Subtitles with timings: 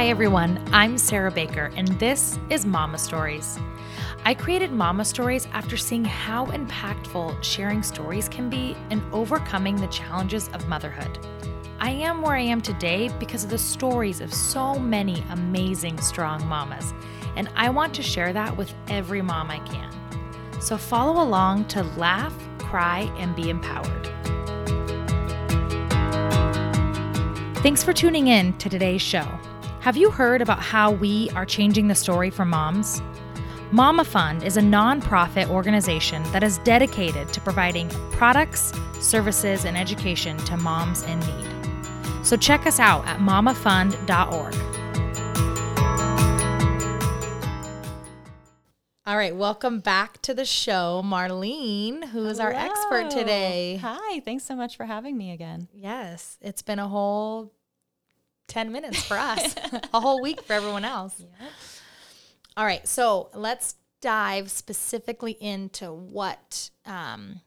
[0.00, 0.64] Hi, everyone.
[0.72, 3.58] I'm Sarah Baker, and this is Mama Stories.
[4.24, 9.88] I created Mama Stories after seeing how impactful sharing stories can be in overcoming the
[9.88, 11.18] challenges of motherhood.
[11.80, 16.46] I am where I am today because of the stories of so many amazing, strong
[16.48, 16.94] mamas,
[17.36, 19.92] and I want to share that with every mom I can.
[20.62, 24.06] So follow along to laugh, cry, and be empowered.
[27.58, 29.28] Thanks for tuning in to today's show.
[29.80, 33.00] Have you heard about how we are changing the story for moms?
[33.72, 40.36] Mama Fund is a nonprofit organization that is dedicated to providing products, services, and education
[40.36, 42.26] to moms in need.
[42.26, 44.54] So check us out at mamafund.org.
[49.06, 53.78] All right, welcome back to the show, Marlene, who is our expert today.
[53.80, 55.68] Hi, thanks so much for having me again.
[55.72, 57.54] Yes, it's been a whole
[58.50, 59.54] 10 minutes for us,
[59.94, 61.22] a whole week for everyone else.
[62.56, 67.40] All right, so let's dive specifically into what um,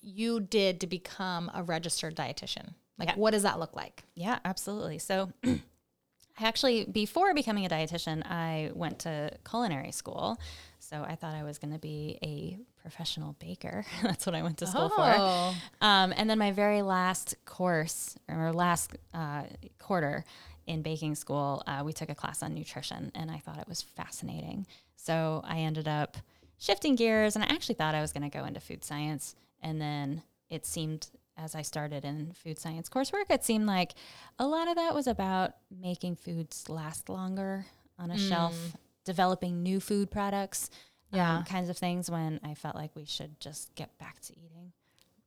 [0.00, 2.74] you did to become a registered dietitian.
[2.98, 3.14] Like, Yeah.
[3.16, 4.04] what does that look like?
[4.14, 4.98] Yeah, absolutely.
[4.98, 10.38] So, I actually, before becoming a dietitian, I went to culinary school.
[10.78, 13.84] So, I thought I was going to be a professional baker.
[14.02, 15.54] That's what I went to school Oh.
[15.80, 15.84] for.
[15.86, 19.44] Um, and then my very last course or last uh,
[19.82, 20.24] quarter
[20.66, 23.82] in baking school, uh, we took a class on nutrition, and I thought it was
[23.82, 24.66] fascinating.
[24.96, 26.16] So I ended up
[26.58, 29.34] shifting gears, and I actually thought I was going to go into food science.
[29.60, 33.92] And then it seemed, as I started in food science coursework, it seemed like
[34.38, 37.66] a lot of that was about making foods last longer
[37.98, 40.70] on a shelf, developing new food products,
[41.10, 41.38] Yeah.
[41.38, 42.08] um, kinds of things.
[42.10, 44.72] When I felt like we should just get back to eating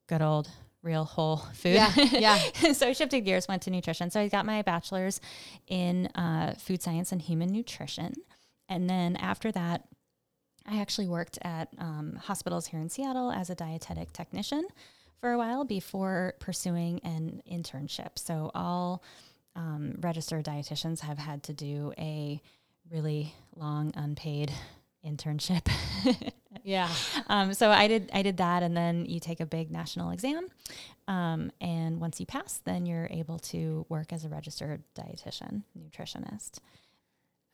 [0.07, 0.49] good old
[0.85, 1.73] real whole food.
[1.73, 2.37] Yeah, yeah.
[2.73, 4.09] so I shifted gears, went to nutrition.
[4.09, 5.19] So I got my bachelor's
[5.67, 8.13] in uh, food science and human nutrition.
[8.69, 9.83] And then after that,
[10.67, 14.65] I actually worked at um, hospitals here in Seattle as a dietetic technician
[15.19, 18.17] for a while before pursuing an internship.
[18.17, 19.03] So all
[19.55, 22.41] um, registered dietitians have had to do a
[22.91, 24.51] really long unpaid
[25.05, 25.67] internship.
[26.65, 26.89] Yeah.
[27.27, 30.47] um, so I did I did that, and then you take a big national exam,
[31.07, 36.59] um, and once you pass, then you're able to work as a registered dietitian, nutritionist.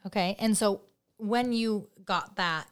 [0.05, 0.37] Okay.
[0.39, 0.81] And so
[1.17, 2.67] when you got that,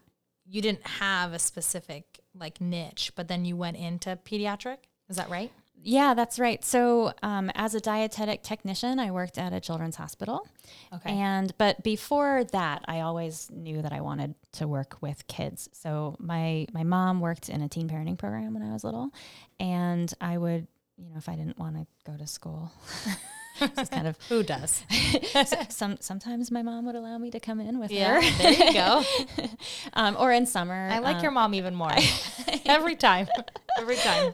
[0.47, 4.77] you didn't have a specific like niche, but then you went into pediatric.
[5.09, 5.51] Is that right?
[5.81, 6.63] Yeah, that's right.
[6.65, 10.45] So, um, as a dietetic technician, I worked at a children's hospital.
[10.93, 11.11] Okay.
[11.11, 15.69] And but before that, I always knew that I wanted to work with kids.
[15.71, 19.11] So my my mom worked in a teen parenting program when I was little,
[19.59, 20.67] and I would,
[20.97, 22.71] you know, if I didn't want to go to school,
[23.77, 24.83] just kind of Who does?
[25.69, 28.37] some sometimes my mom would allow me to come in with Yeah, her.
[28.43, 29.03] there you go.
[29.93, 30.89] um, or in summer.
[30.91, 31.93] I like um, your mom even more.
[32.65, 33.27] Every time.
[33.77, 34.33] Every time.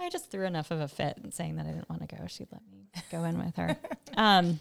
[0.00, 2.26] I just threw enough of a fit saying that I didn't want to go.
[2.28, 3.76] She'd let me go in with her.
[4.16, 4.58] Um,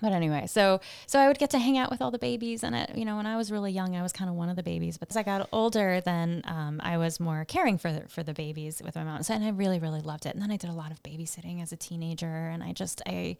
[0.00, 2.74] but anyway, so so I would get to hang out with all the babies, and
[2.74, 4.62] it, you know, when I was really young, I was kind of one of the
[4.62, 4.96] babies.
[4.96, 8.32] But as I got older, then um, I was more caring for the, for the
[8.32, 10.34] babies with my mom, so, and I really really loved it.
[10.34, 13.36] And then I did a lot of babysitting as a teenager, and I just I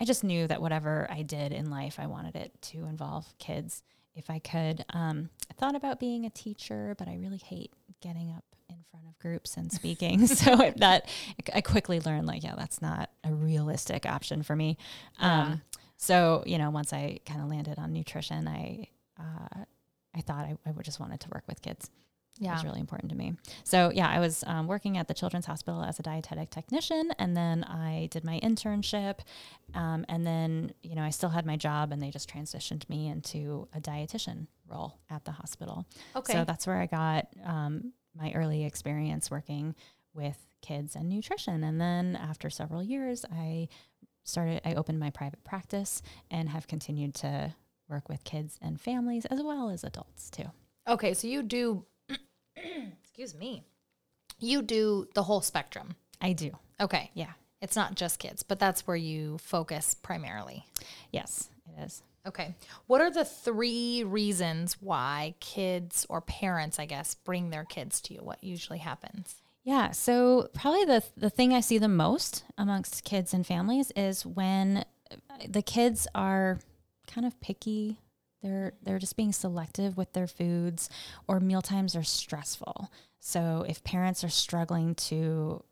[0.00, 3.82] I just knew that whatever I did in life, I wanted it to involve kids
[4.14, 4.84] if I could.
[4.90, 9.06] Um, I thought about being a teacher, but I really hate getting up in front
[9.08, 10.26] of groups and speaking.
[10.26, 11.08] so that
[11.54, 14.76] I quickly learned, like, yeah, that's not a realistic option for me.
[15.18, 15.62] Um,
[15.96, 18.88] so you know, once I kind of landed on nutrition, I
[19.18, 19.64] uh,
[20.14, 21.90] I thought I, I would just wanted to work with kids.
[22.38, 22.52] It Yeah.
[22.52, 23.32] was really important to me.
[23.64, 27.34] So yeah, I was um, working at the Children's Hospital as a dietetic technician, and
[27.34, 29.20] then I did my internship,
[29.74, 33.08] um, and then you know I still had my job, and they just transitioned me
[33.08, 35.86] into a dietitian role at the hospital.
[36.14, 36.34] Okay.
[36.34, 39.74] So that's where I got um, my early experience working
[40.14, 43.68] with kids and nutrition, and then after several years, I
[44.24, 44.60] started.
[44.64, 47.54] I opened my private practice and have continued to
[47.88, 50.50] work with kids and families as well as adults too.
[50.88, 51.84] Okay, so you do
[53.02, 53.62] excuse me.
[54.38, 55.96] You do the whole spectrum.
[56.20, 56.50] I do.
[56.80, 57.10] Okay.
[57.14, 57.32] Yeah.
[57.62, 60.66] It's not just kids, but that's where you focus primarily.
[61.10, 62.02] Yes, it is.
[62.26, 62.54] Okay.
[62.86, 68.14] What are the three reasons why kids or parents, I guess, bring their kids to
[68.14, 68.20] you?
[68.20, 69.36] What usually happens?
[69.62, 69.92] Yeah.
[69.92, 74.84] So probably the the thing I see the most amongst kids and families is when
[75.10, 75.16] uh,
[75.48, 76.58] the kids are
[77.06, 77.98] kind of picky.
[78.42, 80.88] They're they're just being selective with their foods,
[81.26, 82.90] or meal times are stressful.
[83.20, 85.64] So if parents are struggling to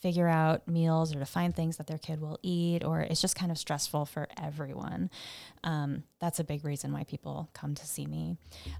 [0.00, 3.36] figure out meals or to find things that their kid will eat, or it's just
[3.36, 5.10] kind of stressful for everyone.
[5.64, 8.36] Um, that's a big reason why people come to see me.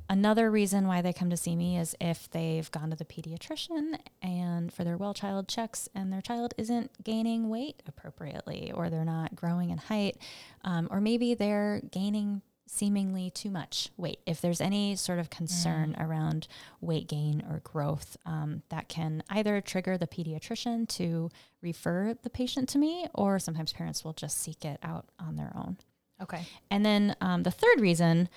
[0.08, 3.98] Another reason why they come to see me is if they've gone to the pediatrician
[4.22, 9.04] and for their well child checks and their child isn't gaining weight appropriately, or they're
[9.04, 10.18] not growing in height,
[10.64, 14.18] um, or maybe they're gaining seemingly too much weight.
[14.26, 16.04] If there's any sort of concern mm.
[16.04, 16.48] around
[16.80, 21.30] weight gain or growth, um, that can either trigger the pediatrician to
[21.62, 25.52] refer the patient to me, or sometimes parents will just seek it out on their
[25.56, 25.78] own.
[26.20, 26.46] Okay.
[26.70, 28.28] And then um, the third reason,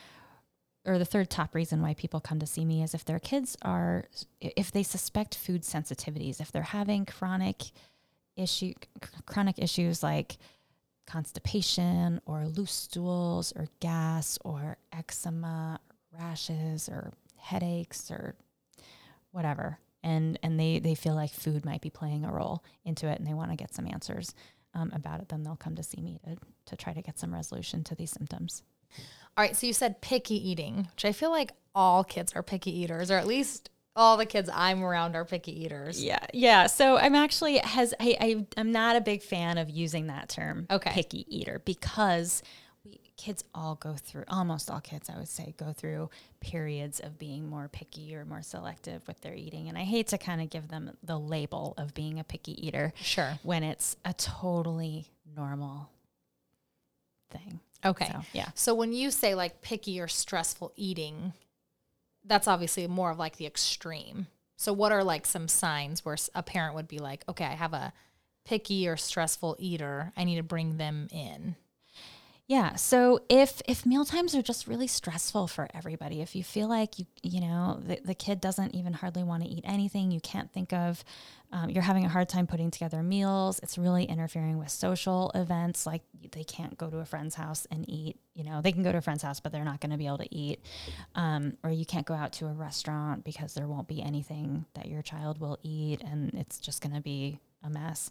[0.85, 3.57] or the third top reason why people come to see me is if their kids
[3.61, 4.05] are,
[4.39, 7.71] if they suspect food sensitivities, if they're having chronic
[8.35, 8.73] issue,
[9.25, 10.37] chronic issues like
[11.09, 18.35] constipation or loose stools or gas or eczema, or rashes or headaches or
[19.31, 19.79] whatever.
[20.03, 23.27] And, and they, they feel like food might be playing a role into it and
[23.27, 24.33] they want to get some answers
[24.73, 27.33] um, about it, then they'll come to see me to, to try to get some
[27.33, 28.63] resolution to these symptoms.
[29.38, 29.56] All right.
[29.56, 33.17] So you said picky eating, which I feel like all kids are picky eaters, or
[33.17, 36.01] at least all the kids I'm around are picky eaters.
[36.01, 36.67] Yeah, yeah.
[36.67, 40.67] So I'm actually has I, I am not a big fan of using that term.
[40.71, 40.89] Okay.
[40.91, 42.41] picky eater because
[42.85, 46.09] we kids all go through almost all kids I would say go through
[46.39, 50.17] periods of being more picky or more selective with their eating, and I hate to
[50.17, 52.93] kind of give them the label of being a picky eater.
[53.01, 53.37] Sure.
[53.43, 55.89] When it's a totally normal
[57.31, 57.59] thing.
[57.85, 58.07] Okay.
[58.07, 58.49] So, yeah.
[58.55, 61.33] So when you say like picky or stressful eating
[62.25, 64.27] that's obviously more of like the extreme.
[64.57, 67.74] So, what are like some signs where a parent would be like, okay, I have
[67.74, 67.94] a
[68.45, 70.12] picky or stressful eater.
[70.18, 71.56] I need to bring them in.
[72.49, 72.77] Yeah.
[72.77, 76.97] So if if meal times are just really stressful for everybody, if you feel like
[76.97, 80.51] you you know the, the kid doesn't even hardly want to eat anything, you can't
[80.51, 81.03] think of,
[81.51, 83.59] um, you're having a hard time putting together meals.
[83.61, 86.01] It's really interfering with social events, like
[86.31, 88.17] they can't go to a friend's house and eat.
[88.33, 90.07] You know, they can go to a friend's house, but they're not going to be
[90.07, 90.59] able to eat.
[91.13, 94.87] Um, or you can't go out to a restaurant because there won't be anything that
[94.87, 98.09] your child will eat, and it's just going to be a mess.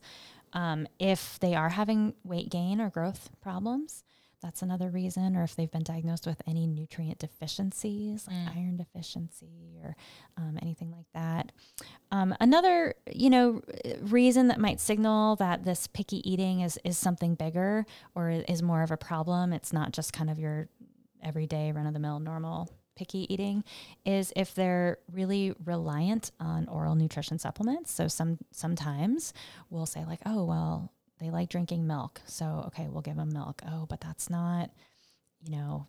[0.53, 4.05] Um, if they are having weight gain or growth problems,
[4.43, 8.57] that's another reason, or if they've been diagnosed with any nutrient deficiencies, like mm.
[8.57, 9.97] iron deficiency or
[10.37, 11.53] um, anything like that.
[12.13, 13.63] Um, another, you know,
[14.01, 18.83] reason that might signal that this picky eating is is something bigger or is more
[18.83, 19.53] of a problem.
[19.53, 20.69] It's not just kind of your
[21.23, 23.63] everyday run of the mill normal picky eating
[24.05, 27.93] is if they're really reliant on oral nutrition supplements.
[27.93, 29.33] So some sometimes
[29.71, 32.21] we'll say like, oh well, they like drinking milk.
[32.27, 33.63] So, okay, we'll give them milk.
[33.67, 34.71] Oh, but that's not,
[35.41, 35.87] you know,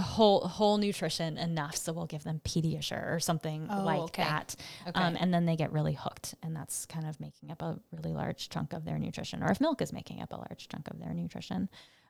[0.00, 1.76] whole whole nutrition enough.
[1.76, 4.24] So we'll give them Pediasure or something oh, like okay.
[4.24, 4.56] that.
[4.88, 5.00] Okay.
[5.00, 8.12] Um, and then they get really hooked, and that's kind of making up a really
[8.12, 9.42] large chunk of their nutrition.
[9.42, 11.68] Or if milk is making up a large chunk of their nutrition,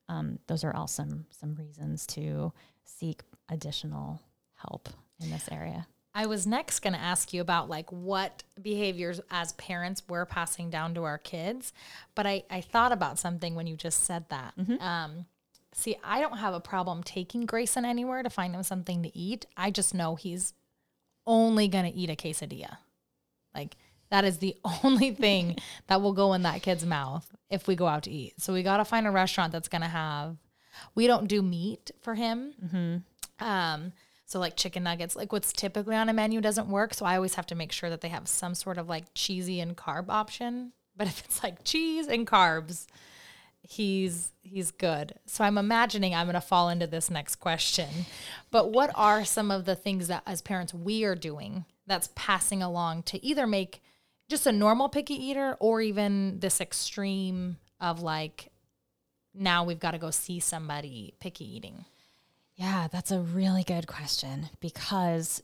[0.09, 2.53] um, those are all some some reasons to
[2.85, 4.21] seek additional
[4.55, 4.89] help
[5.21, 5.87] in this area.
[6.15, 10.71] I was next going to ask you about like what behaviors as parents we're passing
[10.71, 11.73] down to our kids,
[12.15, 14.55] but I, I thought about something when you just said that.
[14.57, 14.81] Mm-hmm.
[14.81, 15.27] Um,
[15.73, 19.47] see, I don't have a problem taking Grayson anywhere to find him something to eat.
[19.57, 20.55] I just know he's
[21.27, 22.77] only going to eat a quesadilla.
[23.53, 23.77] Like
[24.11, 25.57] that is the only thing
[25.89, 28.41] that will go in that kid's mouth if we go out to eat.
[28.41, 30.37] So we got to find a restaurant that's going to have.
[30.95, 32.55] We don't do meat for him.
[32.65, 33.45] Mm-hmm.
[33.45, 33.93] Um,
[34.35, 36.93] so like chicken nuggets, like what's typically on a menu doesn't work.
[36.93, 39.61] So I always have to make sure that they have some sort of like cheesy
[39.61, 40.73] and carb option.
[40.97, 42.87] But if it's like cheese and carbs,
[43.63, 45.15] he's he's good.
[45.27, 47.89] So I'm imagining I'm going to fall into this next question.
[48.51, 52.61] But what are some of the things that as parents we are doing that's passing
[52.61, 53.83] along to either make
[54.29, 58.51] just a normal picky eater or even this extreme of like
[59.33, 61.85] now we've got to go see somebody picky eating?
[62.57, 65.43] Yeah, that's a really good question because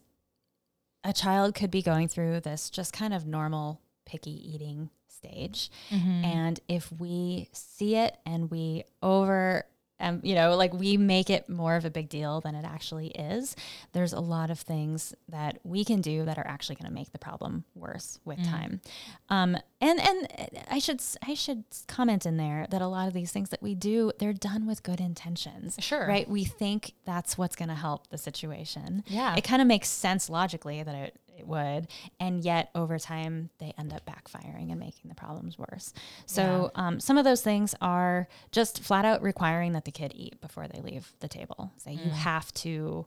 [1.03, 5.71] a child could be going through this just kind of normal picky eating stage.
[5.91, 6.25] Mm-hmm.
[6.25, 9.65] And if we see it and we over
[10.01, 13.09] um, you know, like we make it more of a big deal than it actually
[13.09, 13.55] is.
[13.93, 17.13] There's a lot of things that we can do that are actually going to make
[17.13, 18.51] the problem worse with mm.
[18.51, 18.81] time.
[19.29, 20.29] Um, and and
[20.71, 23.75] I should I should comment in there that a lot of these things that we
[23.75, 25.77] do, they're done with good intentions.
[25.81, 26.29] Sure, right?
[26.29, 29.05] We think that's what's going to help the situation.
[29.07, 31.89] Yeah, it kind of makes sense logically that it it would.
[32.21, 35.93] And yet over time, they end up backfiring and making the problems worse.
[36.27, 36.87] So yeah.
[36.87, 40.69] um, some of those things are just flat out requiring that the kid eat before
[40.69, 41.73] they leave the table.
[41.77, 42.05] Say mm.
[42.05, 43.07] you have to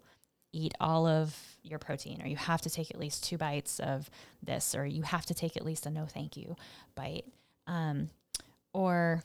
[0.52, 4.10] eat all of your protein or you have to take at least two bites of
[4.42, 6.56] this or you have to take at least a no thank you
[6.94, 7.26] bite
[7.66, 8.10] um,
[8.72, 9.24] or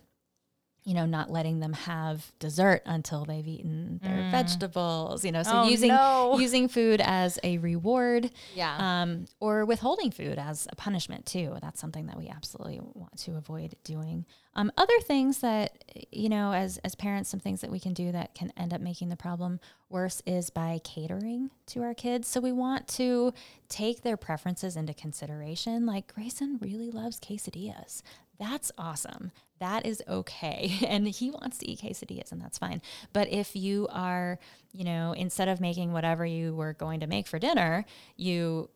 [0.88, 4.30] you know not letting them have dessert until they've eaten their Mm.
[4.30, 6.38] vegetables you know so Oh, using no.
[6.46, 8.74] using food as a reward Yeah.
[9.02, 11.56] um, or withholding food as a punishment too.
[11.60, 14.24] That's something that we absolutely want to avoid doing.
[14.54, 18.10] Um, other things that you know, as as parents, some things that we can do
[18.12, 22.28] that can end up making the problem worse is by catering to our kids.
[22.28, 23.32] So we want to
[23.68, 25.86] take their preferences into consideration.
[25.86, 28.02] Like Grayson really loves quesadillas.
[28.38, 29.32] That's awesome.
[29.58, 30.72] That is okay.
[30.86, 32.80] And he wants to eat quesadillas, and that's fine.
[33.12, 34.38] But if you are,
[34.72, 37.84] you know, instead of making whatever you were going to make for dinner,
[38.16, 38.70] you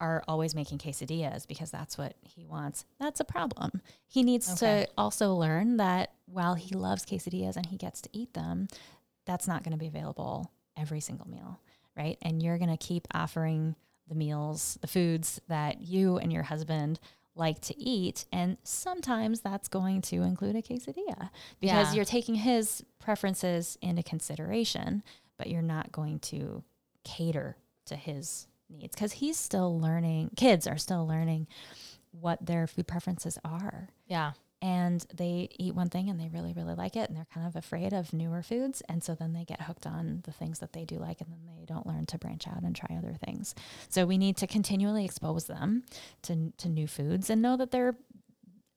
[0.00, 2.84] are always making quesadillas because that's what he wants.
[3.00, 3.82] That's a problem.
[4.06, 4.84] He needs Okay.
[4.84, 8.68] to also learn that while he loves quesadillas and he gets to eat them,
[9.26, 11.58] that's not going to be available every single meal,
[11.96, 12.16] right?
[12.22, 13.74] And you're going to keep offering
[14.06, 17.00] the meals, the foods that you and your husband
[17.38, 18.24] like to eat.
[18.32, 21.30] And sometimes that's going to include a quesadilla
[21.60, 21.92] because Yeah.
[21.94, 25.02] you're taking his preferences into consideration,
[25.36, 26.62] but you're not going to
[27.04, 31.46] cater to his needs because he's still learning, kids are still learning
[32.10, 34.32] what their food preferences are yeah.
[34.60, 37.54] And they eat one thing and they really really like it and they're kind of
[37.56, 40.84] afraid of newer foods and so then they get hooked on the things that they
[40.84, 43.54] do like and then they don't learn to branch out and try other things
[43.88, 45.82] so we need to continually expose them
[46.22, 47.94] to to new foods and know that they're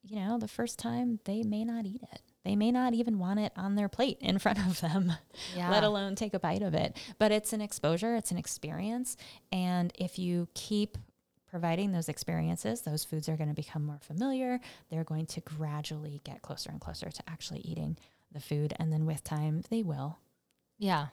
[0.04, 3.40] you know the first time they may not eat it they may not even want
[3.40, 5.14] it on their plate in front of them
[5.56, 5.70] Yeah.
[5.70, 6.98] let alone take a bite of it.
[7.20, 9.16] But it's an exposure, it's an experience.
[9.52, 10.98] And if you keep
[11.52, 14.60] providing those experiences, those foods are going to become more familiar.
[14.90, 17.98] They're going to gradually get closer and closer to actually eating
[18.32, 18.74] the food.
[18.80, 20.18] And then with time, they will.
[20.80, 21.08] Yeah.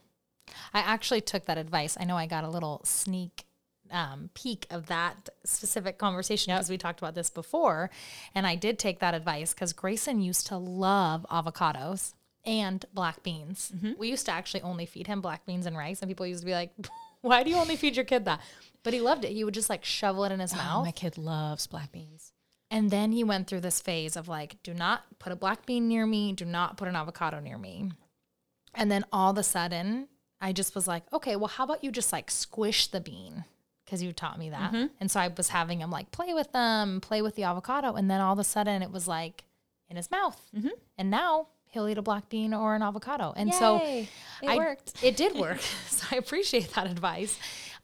[0.73, 1.97] I actually took that advice.
[2.01, 3.45] I know I got a little sneak
[3.91, 7.91] um, peek of that specific conversation because we talked about this before.
[8.35, 12.15] And I did take that advice because Grayson used to love avocados
[12.47, 13.73] and black beans.
[13.99, 16.01] We used to actually only feed him black beans and rice.
[16.01, 16.71] And people used to be like,
[17.23, 18.41] why do you only feed your kid that?
[18.89, 19.33] But he loved it.
[19.33, 20.85] He would just like shovel it in his Oh, mouth.
[20.87, 22.33] my kid loves black beans.
[22.71, 25.89] And then he went through this phase of like, do not put a black bean
[25.89, 27.91] near me, do not put an avocado near me.
[28.75, 30.09] And then all of a sudden,
[30.41, 33.45] I just was like, okay, well, how about you just like squish the bean?
[33.85, 34.73] Because you taught me that.
[34.73, 34.87] Mm-hmm.
[35.01, 37.95] And so I was having him like play with them, play with the avocado.
[37.95, 39.45] And then all of a sudden, it was like
[39.91, 40.41] in his mouth.
[40.57, 40.69] Mm-hmm.
[40.97, 43.35] And now he'll eat a black bean or an avocado.
[43.37, 44.09] And so It
[44.47, 45.03] I- worked.
[45.03, 45.61] It did work.
[45.89, 47.39] so I appreciate that advice.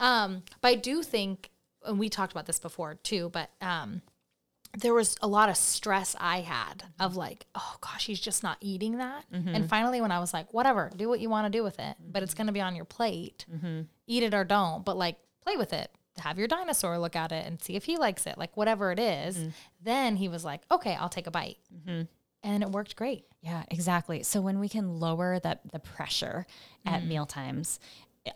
[0.04, 1.50] Um, but I do think,
[1.84, 4.02] and we talked about this before too, but um,
[4.76, 8.58] there was a lot of stress I had of like, oh gosh, he's just not
[8.60, 9.24] eating that.
[9.32, 9.54] Mm-hmm.
[9.54, 11.96] And finally, when I was like, whatever, do what you want to do with it,
[12.06, 13.46] but it's going to be on your plate.
[13.52, 13.82] Mm-hmm.
[14.06, 15.90] Eat it or don't, but like play with it.
[16.18, 18.98] Have your dinosaur look at it and see if he likes it, like whatever it
[18.98, 19.36] is.
[19.36, 19.48] Mm-hmm.
[19.82, 21.56] Then he was like, okay, I'll take a bite.
[22.44, 23.24] And it worked great.
[23.40, 24.22] Yeah, exactly.
[24.22, 26.46] So when we can lower that the pressure
[26.84, 27.80] at meal times,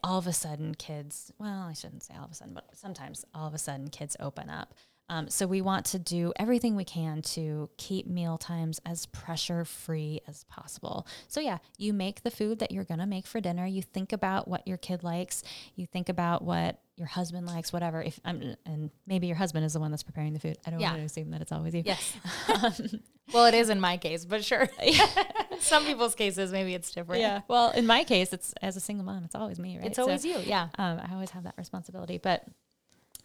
[0.03, 3.25] all of a sudden kids, well, I shouldn't say all of a sudden, but sometimes
[3.35, 4.75] all of a sudden kids open up.
[5.11, 9.65] Um, so we want to do everything we can to keep meal times as pressure
[9.65, 11.07] free as possible.
[11.29, 13.67] So yeah, you make the food that you're gonna make for dinner.
[13.67, 15.43] You think about what your kid likes.
[15.77, 18.03] You think about what your husband likes, whatever.
[18.03, 20.59] If I'm, and maybe your husband is the one that's preparing the food.
[20.67, 20.91] I don't Yeah.
[20.91, 21.83] want to assume that it's always you.
[21.87, 22.13] Yes.
[23.33, 24.69] well, it is in my case, but sure.
[25.61, 27.21] Some people's cases, maybe it's different.
[27.21, 27.41] Yeah.
[27.49, 29.87] Well, in my case, it's as a single mom, it's always me, right?
[29.87, 30.39] It's So, always you.
[30.39, 30.69] Yeah.
[30.79, 32.45] um, I always have that responsibility, but.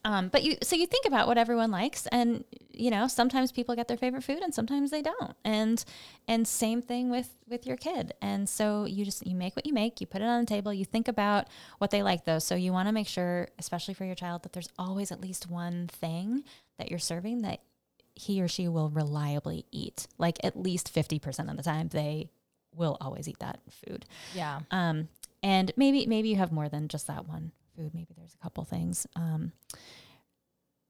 [0.06, 2.44] Um, but you, so you think about what everyone likes, and
[2.74, 5.84] you know sometimes people get their favorite food, and sometimes they don't, and
[6.28, 8.14] and same thing with with your kid.
[8.22, 10.74] And so you just you make what you make, you put it on the table,
[10.74, 12.40] you think about what they like though.
[12.40, 15.50] So you want to make sure, especially for your child, that there's always at least
[15.50, 16.44] one thing
[16.78, 17.62] that you're serving that
[18.16, 20.08] he or she will reliably eat.
[20.18, 22.30] Like at least fifty percent of the time, they
[22.76, 24.06] will always eat that food.
[24.36, 24.60] Yeah.
[24.70, 25.08] Um,
[25.42, 27.94] and maybe maybe you have more than just that one food.
[27.94, 29.08] Maybe there's a couple things.
[29.16, 29.52] Um,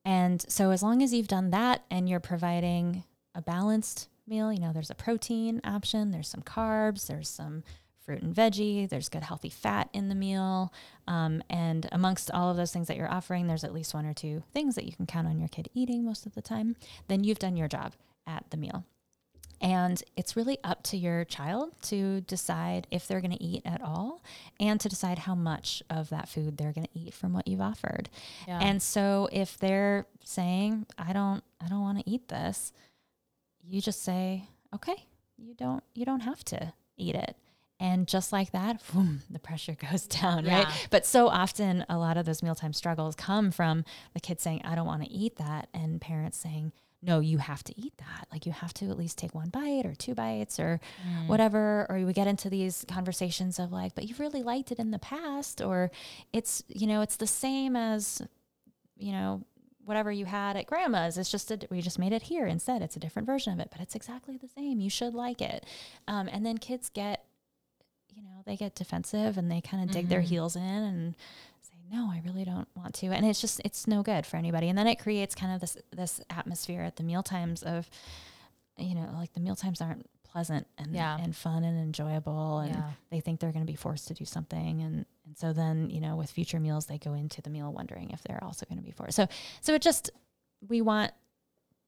[0.06, 3.04] and so as long as you've done that and you're providing
[3.36, 7.63] a balanced meal, you know, there's a protein option, there's some carbs, there's some
[8.06, 10.74] fruit and veggie, there's good healthy fat in the meal.
[11.08, 14.13] Um, and amongst all of those things that you're offering, there's at least one or
[14.13, 16.75] two things that you can count on your kid eating most of the time.
[17.08, 17.94] Then you've done your job
[18.28, 18.86] at the meal.
[19.62, 23.81] And it's really up to your child to decide if they're going to eat at
[23.81, 24.22] all
[24.60, 27.62] and to decide how much of that food they're going to eat from what you've
[27.62, 28.10] offered.
[28.48, 28.60] Yeah.
[28.62, 32.74] And so if they're saying, I don't I don't want to eat this,
[33.65, 34.43] you just say,
[34.75, 35.05] "Okay,
[35.38, 37.38] you don't you don't have to eat it."
[37.79, 40.63] And just like that, boom, the pressure goes down, Yeah.
[40.63, 40.88] right?
[40.89, 43.83] But so often, a lot of those mealtime struggles come from
[44.13, 45.67] the kids saying, I don't want to eat that.
[45.74, 46.72] And parents saying,
[47.05, 48.27] no, you have to eat that.
[48.31, 50.79] Like you have to at least take one bite or two bites or
[51.27, 51.86] whatever.
[51.89, 55.00] Or we get into these conversations of like, but you've really liked it in the
[55.00, 55.91] past, or
[56.31, 58.22] it's, you know, it's the same as,
[58.98, 59.43] you know,
[59.86, 61.17] whatever you had at grandma's.
[61.17, 62.81] It's just, a, we just made it here instead.
[62.81, 64.79] It's a different version of it, but it's exactly the same.
[64.79, 65.65] You should like it.
[66.07, 67.25] Um, and then kids get,
[68.15, 71.15] you know, they get defensive and they kind of dig their heels in and
[71.93, 73.07] no, I really don't want to.
[73.07, 74.67] And it's just, it's no good for anybody.
[74.67, 77.88] And then it creates kind of this, this atmosphere at the meal times of,
[78.77, 81.17] you know, like the meal times aren't pleasant and, Yeah.
[81.21, 82.59] and fun and enjoyable.
[82.59, 82.89] And Yeah.
[83.12, 84.81] they think they're going to be forced to do something.
[84.81, 88.09] And, and so then, you know, with future meals, they go into the meal wondering
[88.09, 89.15] if they're also going to be forced.
[89.15, 89.27] So,
[89.62, 90.09] so it just,
[90.67, 91.12] we want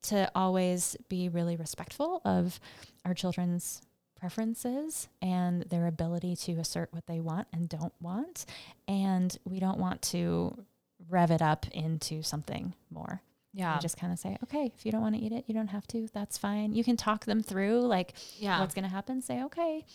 [0.03, 2.59] to always be really respectful of
[3.05, 3.81] our children's
[4.25, 8.47] preferences and their ability to assert what they want and don't want.
[8.87, 10.65] And we don't want to
[11.09, 13.21] rev it up into something more.
[13.53, 13.75] Yeah.
[13.75, 15.67] We just kind of say, okay, if you don't want to eat it, you don't
[15.67, 16.07] have to.
[16.11, 16.73] That's fine.
[16.73, 18.59] You can talk them through like yeah.
[18.59, 19.21] what's going to happen.
[19.21, 19.85] Say, okay,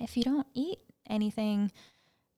[0.00, 1.70] if you don't eat anything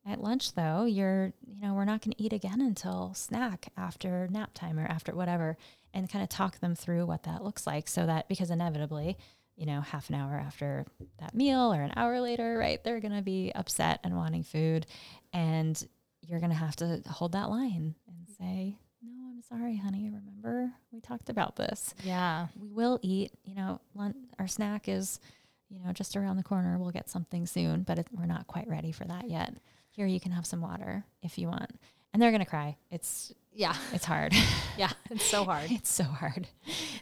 [0.07, 4.29] at lunch, though, you're, you know, we're not going to eat again until snack after
[4.31, 5.57] nap time or after whatever,
[5.95, 9.17] and kind of talk them through what that looks like so that because inevitably,
[9.57, 10.85] you know, half an hour after
[11.21, 14.87] that meal or an hour later, right, they're going to be upset and wanting food.
[15.33, 15.83] And
[16.23, 20.11] you're going to have to hold that line and say, no, I'm sorry, honey.
[20.11, 22.49] Remember, we talked about this yeah.
[22.61, 23.33] we will eat.
[23.45, 25.21] You know, lunch, our snack is,
[25.69, 26.79] you know, just around the corner.
[26.79, 29.55] We'll get something soon, but it, we're not quite ready for that yet.
[29.91, 31.71] Here, you can have some water if you want.
[32.13, 32.77] And they're gonna cry.
[32.91, 33.75] It's Yeah.
[33.93, 34.35] it's hard.
[34.77, 34.91] Yeah.
[35.09, 35.71] It's so hard.
[35.71, 36.49] it's so hard.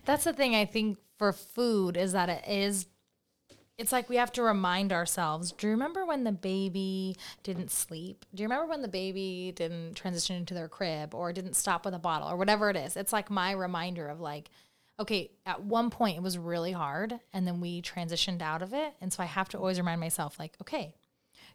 [0.04, 2.84] That's the thing I think for food is that it is
[3.78, 5.52] it's like we have to remind ourselves.
[5.52, 8.26] Do you remember when the baby didn't sleep?
[8.34, 11.94] Do you remember when the baby didn't transition into their crib or didn't stop with
[11.94, 12.96] a bottle or whatever it is?
[12.96, 14.50] It's like my reminder of like,
[15.00, 18.92] okay, at one point it was really hard and then we transitioned out of it.
[19.00, 20.94] And so I have to always remind myself, like, okay,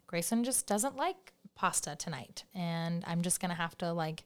[0.08, 2.42] Grayson just doesn't like pasta tonight.
[2.52, 4.24] And I'm just gonna have to like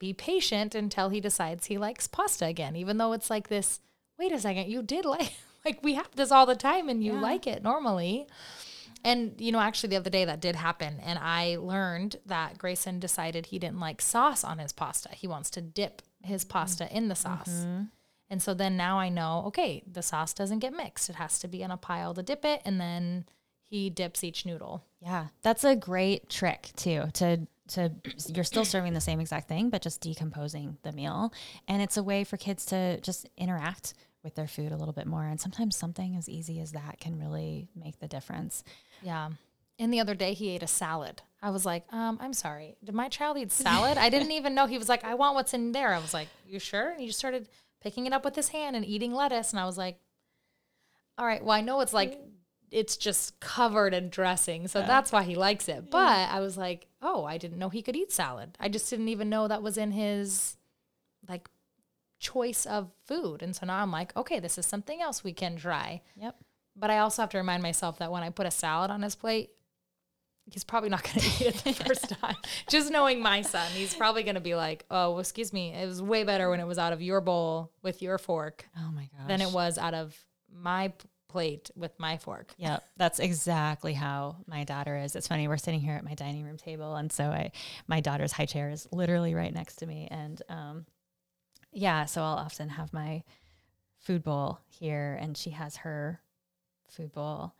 [0.00, 3.78] be patient until he decides he likes pasta again, even though it's like this,
[4.18, 5.32] wait a second, you did like
[5.64, 7.20] like we have this all the time and you Yeah.
[7.20, 8.26] like it normally.
[9.04, 12.98] And you know, actually the other day that did happen and I learned that Grayson
[12.98, 15.10] decided he didn't like sauce on his pasta.
[15.14, 17.48] He wants to dip his pasta in the sauce.
[17.50, 17.84] Mm-hmm.
[18.28, 21.08] And so then now I know, okay, the sauce doesn't get mixed.
[21.10, 23.24] It has to be in a pile to dip it and then
[23.64, 24.84] he dips each noodle.
[25.00, 27.04] Yeah, that's a great trick too.
[27.14, 27.92] To to
[28.28, 31.32] you're still serving the same exact thing, but just decomposing the meal,
[31.68, 35.06] and it's a way for kids to just interact with their food a little bit
[35.06, 35.24] more.
[35.24, 38.62] And sometimes something as easy as that can really make the difference.
[39.02, 39.30] Yeah.
[39.78, 41.22] And the other day he ate a salad.
[41.42, 42.76] I was like, um, I'm sorry.
[42.84, 43.96] Did my child eat salad?
[43.96, 44.66] I didn't even know.
[44.66, 45.94] He was like, I want what's in there.
[45.94, 46.90] I was like, You sure?
[46.90, 47.48] And he just started
[47.80, 49.52] picking it up with his hand and eating lettuce.
[49.52, 49.98] And I was like,
[51.16, 52.20] All right, well, I know it's like
[52.70, 54.68] it's just covered in dressing.
[54.68, 55.90] So that's why he likes it.
[55.90, 58.56] But I was like, Oh, I didn't know he could eat salad.
[58.60, 60.56] I just didn't even know that was in his
[61.28, 61.48] like
[62.18, 63.42] choice of food.
[63.42, 66.02] And so now I'm like, okay, this is something else we can try.
[66.16, 66.36] Yep.
[66.76, 69.14] But I also have to remind myself that when I put a salad on his
[69.14, 69.50] plate,
[70.50, 72.36] he's probably not going to eat it the first time.
[72.68, 75.86] Just knowing my son, he's probably going to be like, "Oh, well, excuse me, it
[75.86, 79.08] was way better when it was out of your bowl with your fork Oh my
[79.16, 79.28] gosh.
[79.28, 80.14] than it was out of
[80.52, 80.92] my
[81.30, 85.16] plate with my fork." Yeah, that's exactly how my daughter is.
[85.16, 85.48] It's funny.
[85.48, 87.52] We're sitting here at my dining room table, and so I,
[87.86, 90.86] my daughter's high chair is literally right next to me, and um,
[91.72, 93.22] yeah, so I'll often have my
[93.98, 96.20] food bowl here, and she has her
[96.88, 97.54] food bowl,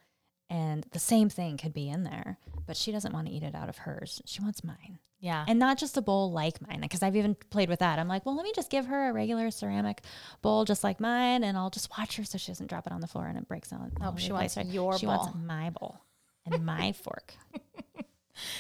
[0.49, 3.55] and the same thing could be in there, but she doesn't want to eat it
[3.55, 4.21] out of hers.
[4.25, 4.99] She wants mine.
[5.21, 5.45] Yeah.
[5.47, 7.99] And not just a bowl like mine, because I've even played with that.
[7.99, 10.01] I'm like, well, let me just give her a regular ceramic
[10.41, 13.01] bowl just like mine, and I'll just watch her so she doesn't drop it on
[13.03, 13.93] the floor and it breaks on.
[14.01, 15.17] Oh, she wants place, your She bowl.
[15.19, 16.01] wants my bowl
[16.47, 17.35] and my fork.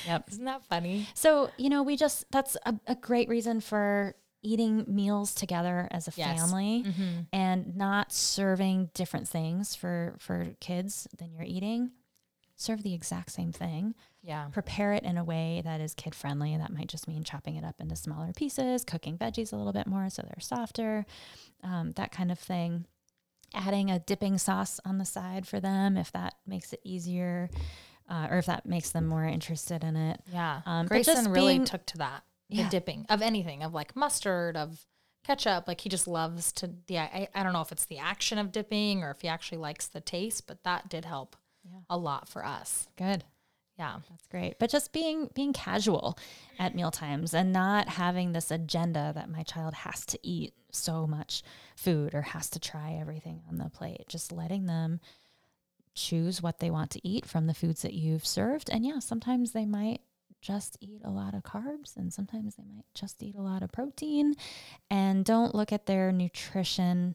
[0.06, 0.28] Yep.
[0.32, 1.08] Isn't that funny?
[1.14, 6.08] So you know, we just that's a, a great reason for eating meals together as
[6.08, 6.38] a Yes.
[6.38, 7.20] family Mm-hmm.
[7.32, 11.92] and not serving different things for for kids than you're eating.
[12.60, 14.48] Serve the exact same thing Yeah.
[14.52, 16.54] prepare it in a way that is kid friendly.
[16.58, 19.86] That might just mean chopping it up into smaller pieces, cooking veggies a little bit
[19.86, 21.06] more so they're softer,
[21.62, 22.84] um, that kind of thing.
[23.54, 27.48] Adding a dipping sauce on the side for them if that makes it easier,
[28.10, 30.20] uh, or if that makes them more interested in it.
[30.30, 30.60] Yeah.
[30.66, 32.24] Um, Grayson really being- took to that.
[32.50, 32.64] Yeah.
[32.64, 34.84] The dipping of anything, of like mustard, of
[35.24, 35.66] ketchup.
[35.66, 38.52] Like he just loves to, yeah, I, I don't know if it's the action of
[38.52, 41.36] dipping or if he actually likes the taste, but that did help.
[41.88, 42.88] A lot for us.
[42.96, 43.24] Good.
[43.78, 43.96] Yeah.
[44.10, 44.58] That's great.
[44.58, 46.18] But just being being casual
[46.58, 51.06] at meal times and not having this agenda that my child has to eat so
[51.06, 51.42] much
[51.76, 54.04] food or has to try everything on the plate.
[54.06, 55.00] Just letting them
[55.94, 58.68] choose what they want to eat from the foods that you've served.
[58.70, 60.02] And yeah, sometimes they might
[60.40, 63.72] just eat a lot of carbs and sometimes they might just eat a lot of
[63.72, 64.34] protein
[64.90, 67.14] and don't look at their nutrition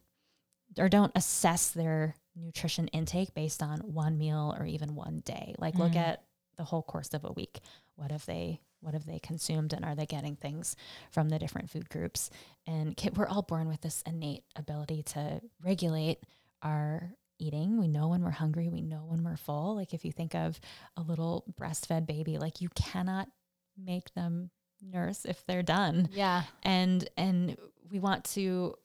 [0.78, 5.56] or don't assess their nutrition intake based on one meal or even one day.
[5.58, 5.98] Like look Mm.
[5.98, 6.24] at
[6.58, 7.60] the whole course of a week.
[7.96, 10.76] What have they what have they consumed and are they getting things
[11.10, 12.30] from the different food groups?
[12.68, 16.20] And ki- we're all born with this innate ability to regulate
[16.62, 17.80] our eating.
[17.80, 19.76] We know when we're hungry, we know when we're full.
[19.76, 20.60] Like if you think of
[20.96, 23.28] a little breastfed baby, like you cannot
[23.76, 26.44] make them nurse if they're done Yeah.
[26.62, 27.58] and and
[27.90, 28.76] we want to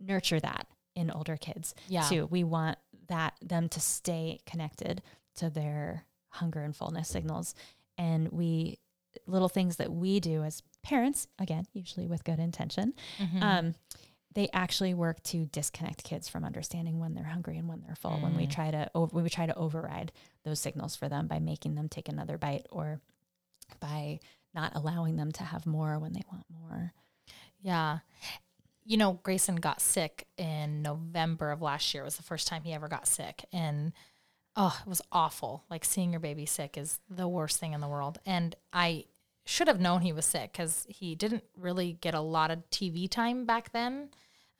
[0.00, 2.08] nurture that in older kids Yeah.
[2.08, 2.78] too we want
[3.08, 5.02] that them to stay connected
[5.36, 7.54] to their hunger and fullness signals
[7.98, 8.78] and we
[9.26, 13.42] little things that we do as parents again usually with good intention Mhm.
[13.42, 13.74] um,
[14.32, 18.18] they actually work to disconnect kids from understanding when they're hungry and when they're full.
[18.18, 18.50] When we Mm.
[18.50, 20.10] try to over, when we try to override
[20.42, 23.00] those signals for them by making them take another bite or
[23.78, 24.18] by
[24.52, 26.92] not allowing them to have more when they want more.
[27.60, 28.00] Yeah.
[28.84, 32.02] You know, Grayson got sick in November of last year.
[32.02, 33.44] It was the first time he ever got sick.
[33.52, 33.92] And
[34.56, 35.64] oh, it was awful.
[35.70, 38.18] Like seeing your baby sick is the worst thing in the world.
[38.26, 39.04] And I
[39.46, 43.08] should have known he was sick because he didn't really get a lot of TV
[43.08, 44.10] time back then.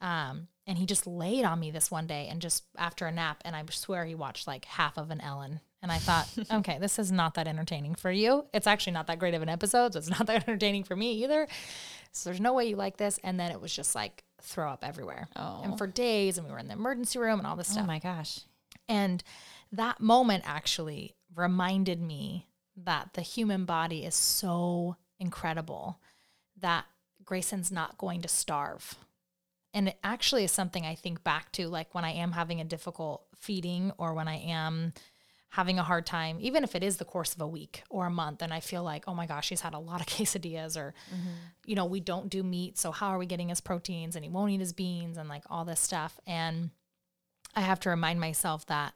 [0.01, 3.41] Um, and he just laid on me this one day and just after a nap,
[3.45, 5.61] and I swear he watched like half of an Ellen.
[5.85, 8.45] And I thought, okay, this is not that entertaining for you.
[8.55, 9.93] It's actually not that great of an episode.
[9.93, 11.47] So it's not that entertaining for me either.
[12.11, 13.19] So there's no way you like this.
[13.23, 15.27] And then it was just like throw up everywhere.
[15.35, 15.61] Oh.
[15.63, 17.83] And for days, and we were in the emergency room and all this stuff.
[17.83, 17.87] Oh stuff.
[17.87, 18.39] my gosh.
[18.89, 19.23] And
[19.73, 25.99] that moment actually reminded me that the human body is so incredible
[26.59, 26.85] that
[27.23, 28.95] Grayson's not going to starve.
[29.71, 32.63] And it actually is something I think back to, like when I am having a
[32.63, 34.93] difficult feeding or when I am
[35.49, 38.09] having a hard time, even if it is the course of a week or a
[38.09, 40.93] month, and I feel like, oh my gosh, he's had a lot of quesadillas, or,
[41.65, 42.77] you know, we don't do meat.
[42.77, 44.15] So how are we getting his proteins?
[44.15, 46.19] And he won't eat his beans and like all this stuff.
[46.27, 46.71] And
[47.55, 48.93] I have to remind myself that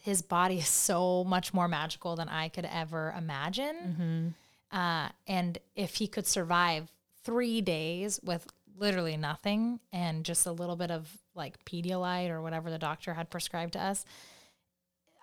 [0.00, 4.34] his body is so much more magical than I could ever imagine.
[4.72, 6.90] Uh, and if he could survive
[7.22, 8.46] three days with
[8.78, 13.30] literally nothing and just a little bit of like Pedialyte or whatever the doctor had
[13.30, 14.04] prescribed to us,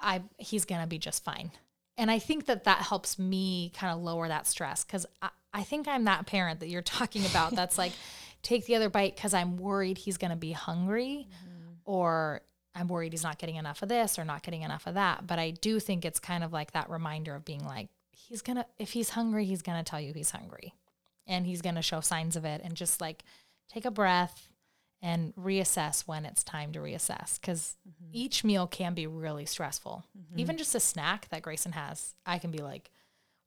[0.03, 1.51] I he's gonna be just fine.
[1.97, 5.63] And I think that that helps me kind of lower that stress because I, I
[5.63, 7.55] think I'm that parent that you're talking about.
[7.55, 7.93] that's like,
[8.41, 11.73] take the other bite because I'm worried he's gonna be hungry, mm-hmm.
[11.85, 12.41] or
[12.75, 15.27] I'm worried he's not getting enough of this or not getting enough of that.
[15.27, 18.65] But I do think it's kind of like that reminder of being like, he's gonna
[18.79, 20.73] if he's hungry, he's gonna tell you he's hungry,
[21.27, 23.23] and he's gonna show signs of it, and just like
[23.69, 24.49] take a breath
[25.03, 27.75] and reassess when it's time to reassess because
[28.13, 30.05] each meal can be really stressful.
[30.37, 32.89] Even just a snack that Grayson has, I can be like,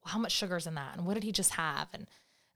[0.05, 0.95] well, how much sugar's in that?
[0.95, 1.87] And what did he just have?
[1.93, 2.07] And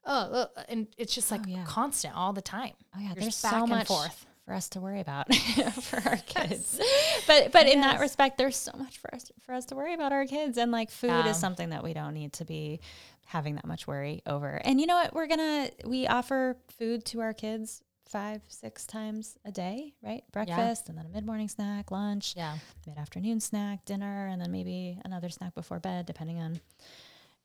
[0.05, 0.13] oh,
[0.55, 1.63] uh, and it's just like yeah.
[1.65, 2.73] constant all the time.
[2.95, 4.27] Oh yeah, You're there's so and much forth.
[4.45, 5.33] for us to worry about
[5.81, 6.79] for our kids.
[7.25, 10.11] But but in that respect, there's so much for us for us to worry about
[10.11, 12.79] our kids, and like food is something that we don't need to be
[13.25, 14.61] having that much worry over.
[14.63, 15.15] And you know what?
[15.15, 17.81] We're gonna we offer food to our kids
[18.12, 20.24] five six times a day, right?
[20.32, 22.58] Breakfast and then a mid morning snack, lunch, Yeah.
[22.86, 26.60] mid afternoon snack, dinner, and then maybe another snack before bed, depending on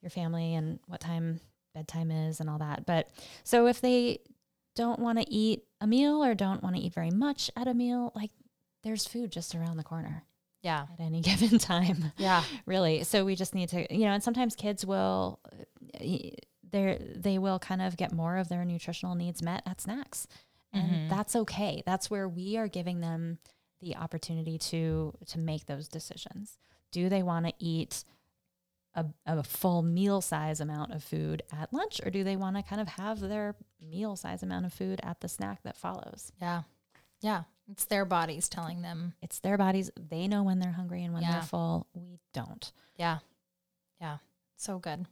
[0.02, 1.40] your family and what time
[1.74, 2.84] bedtime is and all that.
[2.86, 3.08] But
[3.44, 4.18] so if they
[4.74, 7.74] don't want to eat a meal or don't want to eat very much at a
[7.74, 8.30] meal, like
[8.82, 10.24] there's food just around the corner
[10.62, 10.86] Yeah.
[10.92, 12.42] at any given time, Yeah.
[12.66, 13.04] really.
[13.04, 15.98] So we just need to, you know, and sometimes kids will, uh,
[16.68, 20.26] they they will kind of get more of their nutritional needs met at snacks,
[20.76, 21.08] and Mhm.
[21.08, 21.82] that's okay.
[21.86, 23.38] That's where we are giving them
[23.80, 26.58] the opportunity to to make those decisions.
[26.92, 28.04] Do they want to eat
[28.94, 32.62] a, a full meal size amount of food at lunch, or do they want to
[32.62, 36.32] kind of have their meal size amount of food at the snack that follows?
[36.40, 36.62] Yeah.
[37.20, 37.42] Yeah.
[37.68, 39.14] It's their bodies telling them.
[39.20, 39.90] It's their bodies.
[39.98, 41.32] They know when they're hungry and when Yeah.
[41.32, 41.86] they're full.
[41.92, 42.72] We don't.
[42.96, 43.18] Yeah.
[44.00, 44.18] Yeah.
[44.56, 45.06] So good.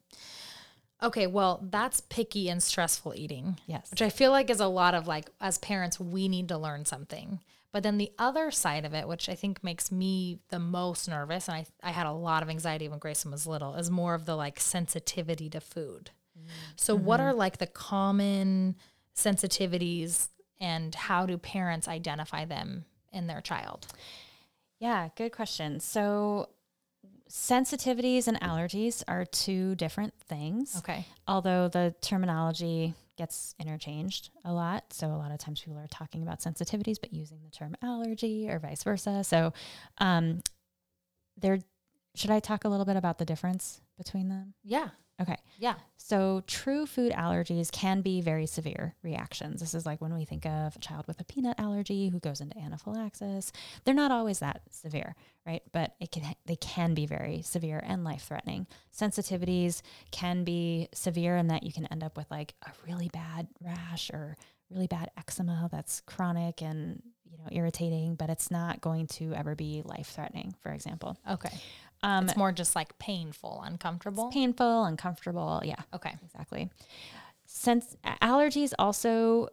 [1.05, 1.27] Okay.
[1.27, 3.61] Well, that's picky and stressful eating.
[3.67, 3.91] Yes.
[3.91, 6.85] which I feel like is a lot of like as parents we need to learn
[6.85, 7.41] something.
[7.73, 11.49] But then the other side of it, which I think makes me the most nervous,
[11.49, 14.27] and I I had a lot of anxiety when Grayson was little, is more of
[14.27, 16.11] the like sensitivity to food.
[16.77, 17.29] So what mm-hmm.
[17.29, 18.77] are like the common
[19.17, 20.29] sensitivities
[20.61, 23.87] and how do parents identify them in their child?
[24.79, 25.81] Yeah, good question.
[25.81, 26.49] So
[27.35, 30.77] sensitivities and allergies are two different things.
[30.79, 31.05] Okay.
[31.27, 34.85] Although the terminology gets interchanged a lot.
[34.93, 38.49] So a lot of times people are talking about sensitivities, but using the term allergy
[38.49, 39.25] or vice versa.
[39.25, 39.53] So
[39.99, 40.43] um,
[41.37, 41.59] there,
[42.15, 44.55] should I talk a little bit about the difference between them?
[44.63, 44.91] Yeah.
[45.21, 45.37] Okay.
[45.59, 45.75] Yeah.
[45.97, 49.61] So, true food allergies can be very severe reactions.
[49.61, 52.41] This is like when we think of a child with a peanut allergy who goes
[52.41, 53.53] into anaphylaxis.
[53.85, 55.15] They're not always that severe,
[55.47, 55.63] right?
[55.73, 58.67] But it can they can be very severe and life-threatening.
[58.93, 63.47] Sensitivities can be severe in that you can end up with like a really bad
[63.61, 64.37] rash or
[64.71, 69.55] really bad eczema that's chronic and you know irritating, but it's not going to ever
[69.55, 71.17] be life-threatening, for example.
[71.31, 71.51] Okay.
[72.05, 74.31] Um, It's more just like painful, uncomfortable.
[74.31, 75.81] painful, uncomfortable, yeah.
[75.95, 76.17] okay.
[76.25, 76.71] Exactly.
[77.47, 79.49] Since allergies also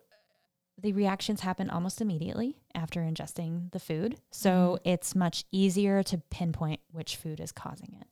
[0.77, 4.17] the reactions happen almost immediately after ingesting the food.
[4.31, 8.07] So it's much easier to pinpoint which food is causing it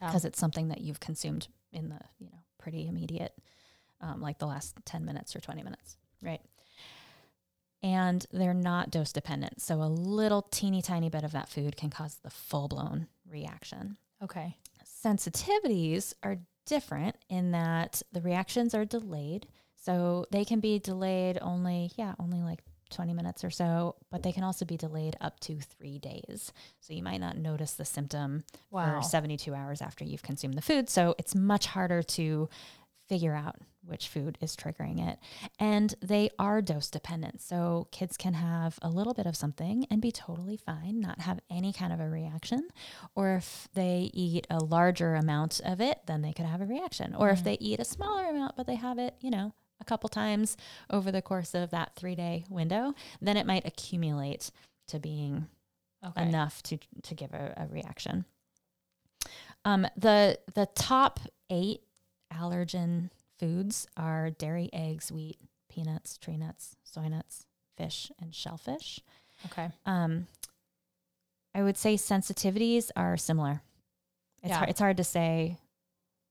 [0.00, 0.06] Oh.
[0.06, 3.34] because it's something that you've consumed in the, you know, pretty immediate,
[4.00, 6.40] um, like the last 10 minutes or 20 minutes, right?
[7.82, 9.60] And they're not dose dependent.
[9.60, 13.96] So a little teeny tiny bit of that food can cause the full blown reaction
[14.22, 14.56] Okay.
[15.04, 19.46] sensitivities are different in that the reactions are delayed.
[19.76, 22.60] So they can be delayed only, yeah, only like
[22.90, 26.52] 20 minutes or so, but they can also be delayed up to three days.
[26.80, 28.96] So you might not notice the symptom Wow.
[29.00, 30.88] for 72 hours after you've consumed the food.
[30.90, 32.48] So it's much harder to
[33.08, 35.18] figure out which food is triggering it.
[35.58, 37.40] And they are dose dependent.
[37.40, 41.40] So kids can have a little bit of something and be totally fine, not have
[41.50, 42.68] any kind of a reaction.
[43.14, 47.14] Or if they eat a larger amount of it, then they could have a reaction.
[47.14, 50.08] Or if they eat a smaller amount, but they have it, you know, a couple
[50.08, 50.56] times
[50.90, 54.50] over the course of that three day window, then it might accumulate
[54.88, 55.46] to being
[56.06, 56.22] Okay.
[56.22, 58.24] enough to to give a, a reaction.
[59.64, 61.18] Um, the the top
[61.50, 61.80] eight
[62.32, 65.38] allergen foods are dairy, eggs, wheat,
[65.68, 69.00] peanuts, tree nuts, soy nuts, fish, and shellfish.
[69.46, 69.68] Okay.
[69.86, 70.26] Um,
[71.54, 73.62] I would say sensitivities are similar.
[74.42, 74.58] It's Yeah.
[74.58, 75.58] hard, it's hard to say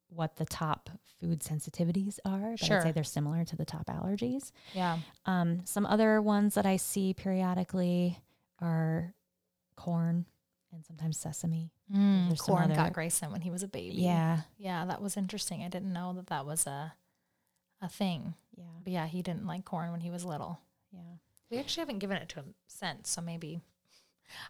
[0.10, 2.77] what the top food sensitivities are, but Sure.
[2.77, 4.51] I'd say they're similar to the top allergies.
[4.73, 4.99] Yeah.
[5.25, 8.19] Um, some other ones that I see periodically
[8.60, 9.13] are
[9.75, 10.25] corn
[10.71, 11.71] and sometimes sesame.
[11.93, 13.95] Mm, Corn got Grayson when he was a baby.
[13.95, 15.63] Yeah, Yeah, that was interesting.
[15.63, 16.93] I didn't know that that was a
[17.82, 18.34] a thing.
[18.58, 20.60] yeah, But yeah, he didn't like corn when he was little.
[20.91, 21.00] yeah.
[21.50, 23.62] We actually haven't given it to him since, so maybe.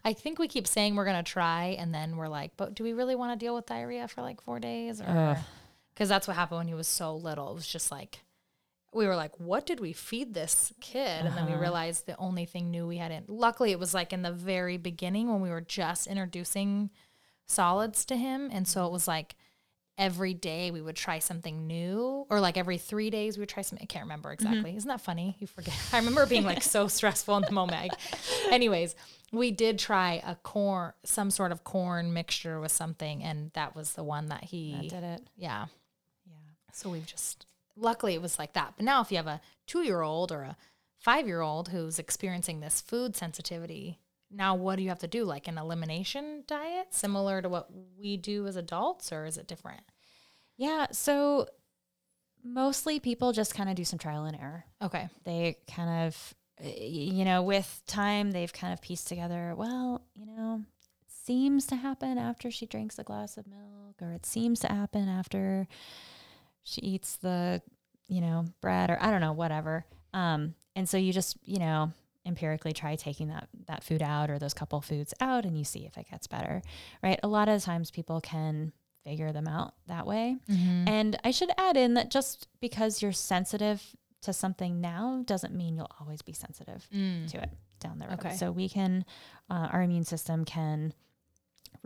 [0.04, 2.92] I think we keep saying we're gonna try, and then we're like, but do we
[2.92, 5.00] really want to deal with diarrhea for like four days?
[5.00, 5.36] Or
[5.94, 7.50] because that's what happened when he was so little.
[7.50, 8.20] It was just like
[8.92, 11.26] we were like, what did we feed this kid?
[11.26, 11.60] And then we Uh-huh.
[11.60, 13.28] realized the only thing new we hadn't.
[13.28, 16.90] Luckily, it was like in the very beginning when we were just introducing
[17.48, 19.34] solids to him, and so it was like
[19.96, 23.64] every day we would try something new or like every three days we would try
[23.64, 23.84] something.
[23.84, 24.46] I can't remember mm-hmm.
[24.46, 24.76] exactly.
[24.76, 25.36] Isn't that funny?
[25.40, 25.74] You forget.
[25.92, 27.92] I remember being like so stressful in the moment.
[28.52, 28.94] Anyways
[29.32, 33.92] we did try a corn some sort of corn mixture with something and that was
[33.92, 35.28] the one that he That did it.
[35.36, 35.66] yeah.
[36.26, 36.34] Yeah.
[36.72, 38.74] so we've just luckily it was like that.
[38.76, 40.56] But now if you have a two year old or a
[40.98, 43.98] five year old who's experiencing this food sensitivity
[44.30, 48.16] now what do you have to do like an elimination diet similar to what we
[48.16, 49.82] do as adults or is it different
[50.56, 50.86] Yeah.
[50.92, 51.46] So
[52.44, 54.64] mostly people just kind of do some trial and error.
[54.82, 60.26] okay They kind of, you know, with time, they've kind of pieced together, well, you
[60.26, 60.62] know,
[61.06, 64.68] it seems to happen after she drinks a glass of milk, or it seems to
[64.68, 65.66] happen after
[66.62, 67.62] she eats the,
[68.08, 69.84] you know, bread, or I don't know, whatever.
[70.12, 71.92] Um, and so you just, you know,
[72.28, 75.86] empirically try taking that that food out or those couple foods out and you see
[75.86, 76.60] if it gets better
[77.02, 78.70] right a lot of times people can
[79.04, 83.82] figure them out that way and I should add in that just because you're sensitive
[84.22, 87.30] to something now doesn't mean you'll always be sensitive Mm.
[87.30, 88.18] to it down the road.
[88.18, 88.34] Okay.
[88.36, 89.04] So we can,
[89.48, 90.92] uh, our immune system can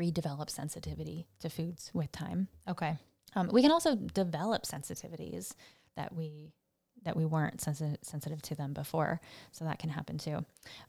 [0.00, 2.48] redevelop sensitivity to foods with time.
[2.66, 2.96] okay
[3.36, 5.54] Um, we can also develop sensitivities
[5.96, 6.52] that we
[7.04, 10.44] that we weren't sensitive sensitive to them before, so that can happen too.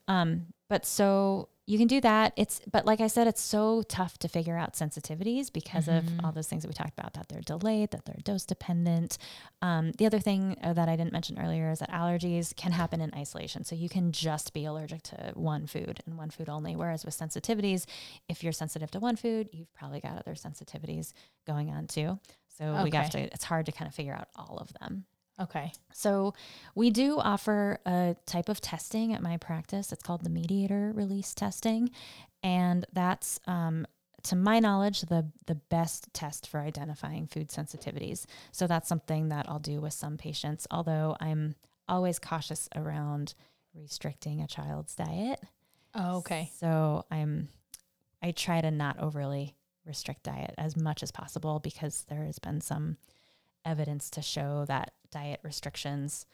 [0.07, 2.33] Um, but so you can do that.
[2.35, 6.33] It's but like I said, it's so tough to figure out sensitivities because of all
[6.33, 7.13] those things that we talked about.
[7.13, 9.17] That they're delayed, that they're dose dependent.
[9.61, 12.99] Um, the other thing uh, that I didn't mention earlier is that allergies can happen
[12.99, 13.63] in isolation.
[13.63, 16.75] So you can just be allergic to one food and one food only.
[16.75, 17.85] Whereas with sensitivities,
[18.27, 21.13] if you're sensitive to one food, you've probably got other sensitivities
[21.47, 22.19] going on too.
[22.57, 23.19] So we have to.
[23.19, 25.05] It's hard to kind of figure out all of them.
[25.39, 26.33] Okay So
[26.75, 29.91] we do offer a type of testing at my practice.
[29.91, 31.91] It's called the mediator release testing,
[32.41, 33.87] and that's um,
[34.23, 38.25] to my knowledge, the the best test for identifying food sensitivities.
[38.51, 40.67] So that's something that I'll do with some patients.
[40.71, 41.55] Although I'm
[41.87, 43.33] always cautious around
[43.73, 45.39] restricting a child's diet.
[45.95, 46.51] Oh, okay.
[46.59, 47.49] So I'm
[48.21, 52.61] I try to not overly restrict diet as much as possible because there has been
[52.61, 52.97] some
[53.65, 56.25] evidence to show that diet restrictions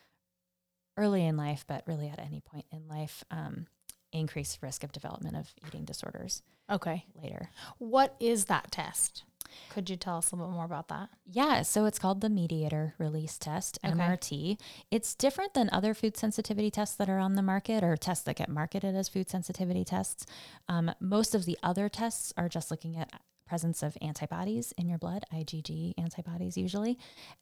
[0.98, 3.68] early in life, but really at any point in life, um,
[4.12, 7.06] increase risk of development of eating disorders Okay.
[7.16, 7.50] later.
[7.78, 9.24] What is that test?
[9.70, 11.10] Could you tell us a little bit more about that?
[11.26, 13.94] Yeah, so it's called the mediator release test, Okay.
[13.94, 14.60] MRT.
[14.92, 18.36] It's different than other food sensitivity tests that are on the market or tests that
[18.36, 20.26] get marketed as food sensitivity tests.
[20.68, 25.00] Um, most of the other tests are just looking at presence of antibodies in your
[25.00, 27.00] blood, IgG antibodies usually.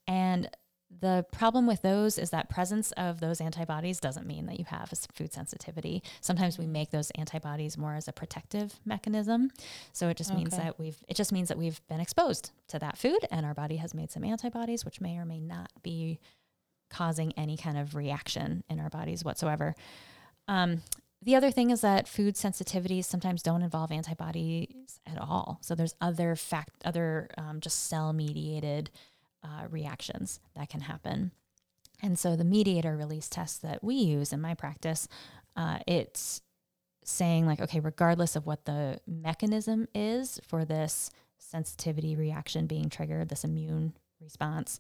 [0.08, 0.50] And
[0.90, 4.92] the problem with those is that presence of those antibodies doesn't mean that you have
[4.92, 6.02] a food sensitivity.
[6.22, 9.52] Sometimes we make those antibodies more as a protective mechanism.
[9.92, 12.98] So it just means that we've it just means that we've been exposed to that
[12.98, 16.20] food and our body has made some antibodies which may or may not be
[16.90, 19.76] causing any kind of reaction in our bodies whatsoever.
[20.48, 20.82] Um,
[21.22, 25.58] the other thing is that food sensitivities sometimes don't involve antibodies at all.
[25.62, 28.90] So there's other fact, other um, just cell mediated
[29.48, 31.32] uh, reactions that can happen.
[32.02, 35.08] And so the mediator release test that we use in my practice,
[35.56, 36.42] uh, it's
[37.04, 43.30] saying like, okay, regardless of what the mechanism is for this sensitivity reaction being triggered,
[43.30, 44.80] this immune response,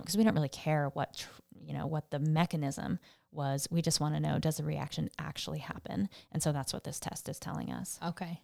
[0.00, 1.28] because we don't really care what tr-
[1.60, 2.98] you know what the mechanism
[3.32, 3.66] was.
[3.70, 7.00] We just want to know does the reaction actually happen, and so that's what this
[7.00, 7.98] test is telling us.
[8.06, 8.40] Okay.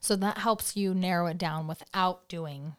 [0.00, 2.76] So that helps you narrow it down without doing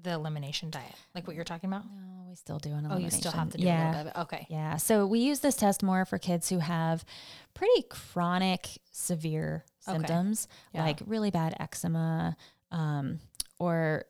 [0.00, 1.84] the elimination diet, like what you're talking about.
[1.84, 3.02] No, we still do an elimination.
[3.02, 3.72] Oh, you still have to do yeah.
[3.72, 4.20] a little bit of it.
[4.22, 4.46] Okay.
[4.48, 4.76] Yeah.
[4.76, 7.04] So we use this test more for kids who have
[7.54, 9.96] pretty chronic, severe Okay.
[9.98, 10.84] symptoms, Yeah.
[10.84, 12.36] like really bad eczema,
[12.70, 13.20] um,
[13.58, 14.06] or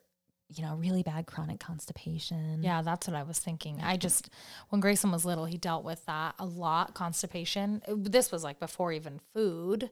[0.55, 2.61] you know, really bad chronic constipation.
[2.61, 3.81] Yeah, that's what I was thinking.
[3.81, 4.29] I just,
[4.69, 7.81] when Grayson was little, he dealt with that a lot, constipation.
[7.87, 9.89] This was like before even food.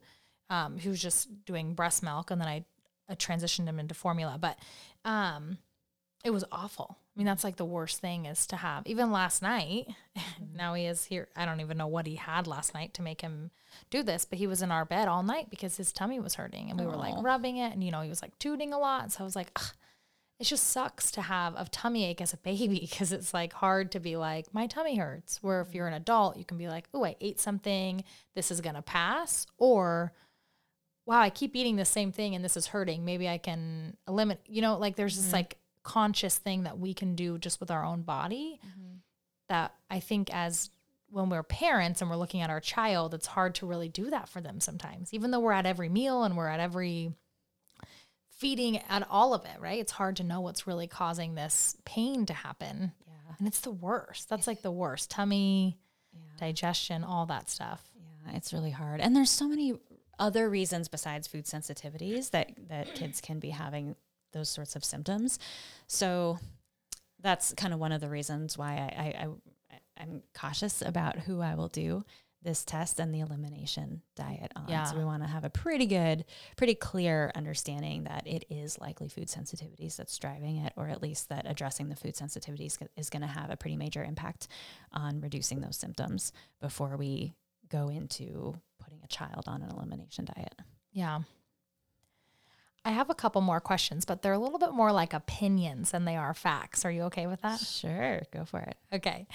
[0.51, 2.65] Um, he was just doing breast milk, and then I,
[3.09, 4.37] I transitioned him into formula.
[4.39, 4.59] But
[5.03, 5.57] um,
[6.23, 6.97] it was awful.
[6.99, 8.85] I mean, that's like the worst thing is to have.
[8.85, 10.55] Even last night, mm-hmm.
[10.55, 11.27] now he is here.
[11.35, 13.51] I don't even know what he had last night to make him
[13.89, 16.69] do this, but he was in our bed all night because his tummy was hurting,
[16.69, 19.11] and we were like rubbing it, and you know, he was like tooting a lot.
[19.11, 19.71] So I was like, Ugh,
[20.41, 23.91] it just sucks to have a tummy ache as a baby because it's like hard
[23.91, 26.01] to be like my tummy hurts where if you're an mm-hmm.
[26.01, 28.03] adult you can be like oh i ate something
[28.35, 30.11] this is going to pass or
[31.05, 34.41] wow i keep eating the same thing and this is hurting maybe i can eliminate
[34.47, 35.35] you know like there's this mm-hmm.
[35.35, 38.95] like conscious thing that we can do just with our own body mm-hmm.
[39.49, 40.69] that i think as
[41.09, 44.29] when we're parents and we're looking at our child it's hard to really do that
[44.29, 47.13] for them sometimes even though we're at every meal and we're at every
[48.41, 49.79] feeding at all of it, right?
[49.79, 52.91] It's hard to know what's really causing this pain to happen.
[53.05, 53.35] Yeah.
[53.37, 54.29] And it's the worst.
[54.29, 55.11] That's like the worst.
[55.11, 55.77] Tummy,
[56.39, 57.91] digestion, all that stuff.
[57.95, 58.99] Yeah, it's really hard.
[58.99, 59.75] And there's so many
[60.17, 63.95] other reasons besides food sensitivities that that kids can be having
[64.31, 65.39] those sorts of symptoms.
[65.87, 66.39] So
[67.19, 69.27] that's kind of one of the reasons why I, I, I
[69.97, 72.03] I'm cautious about who I will do
[72.43, 74.65] this test and the elimination diet on.
[74.67, 74.85] Yeah.
[74.85, 76.25] So we want to have a pretty good,
[76.57, 81.29] pretty clear understanding that it is likely food sensitivities that's driving it, or at least
[81.29, 84.47] that addressing the food sensitivities is going to have a pretty major impact
[84.91, 87.35] on reducing those symptoms before we
[87.69, 90.55] go into putting a child on an elimination diet.
[90.91, 91.19] Yeah.
[92.83, 96.05] I have a couple more questions, but they're a little bit more like opinions than
[96.05, 96.83] they are facts.
[96.83, 97.59] Are you okay with that?
[97.59, 98.75] Sure, go for it.
[98.91, 99.27] Okay.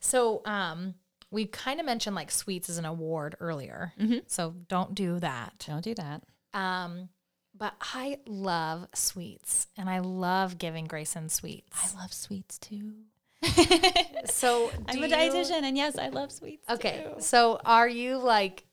[0.00, 0.94] So, um,
[1.30, 3.92] we kind of mentioned like sweets as an award earlier.
[4.26, 5.64] So don't do that.
[5.66, 6.22] Don't do that.
[6.52, 7.08] Um,
[7.56, 11.94] but I love sweets and I love giving Grayson sweets.
[11.94, 12.94] I love sweets too.
[14.26, 16.68] so I'm a dietitian, and yes, I love sweets.
[16.68, 17.04] Okay.
[17.04, 17.22] too.
[17.22, 18.64] So are you like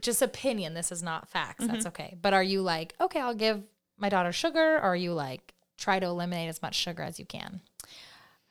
[0.00, 0.74] just opinion?
[0.74, 1.64] This is not facts.
[1.64, 1.72] Mm-hmm.
[1.72, 2.16] That's okay.
[2.20, 3.62] But are you like, okay, I'll give
[3.98, 7.26] my daughter sugar, or are you like try to eliminate as much sugar as you
[7.26, 7.60] can?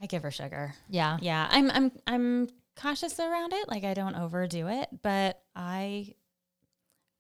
[0.02, 0.76] I give her sugar.
[0.90, 1.18] Yeah.
[1.22, 3.68] Yeah, I'm I'm I'm cautious around it.
[3.70, 6.14] Like I don't overdo it, but I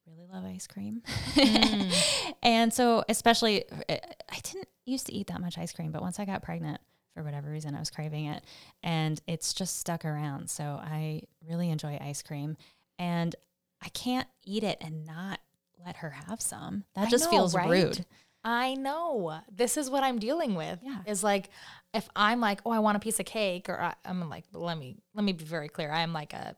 [0.05, 1.01] really love ice cream.
[2.43, 6.19] and so especially I I didn't used to eat that much ice cream, but once
[6.19, 6.81] I got pregnant
[7.13, 8.43] for whatever reason I was craving it
[8.81, 10.49] and it's just stuck around.
[10.49, 12.57] So I really enjoy ice cream
[12.97, 13.35] and
[13.83, 15.39] I can't eat it and not
[15.85, 16.85] let her have some.
[16.95, 17.69] That I just know, feels right?
[17.69, 18.05] rude.
[18.45, 19.39] I know.
[19.53, 20.79] This is what I'm dealing with.
[20.81, 20.99] Yeah.
[21.05, 21.49] Is like
[21.93, 24.77] if I'm like, oh, I want a piece of cake, or I, I'm like, let
[24.77, 25.91] me let me be very clear.
[25.91, 26.55] I am like a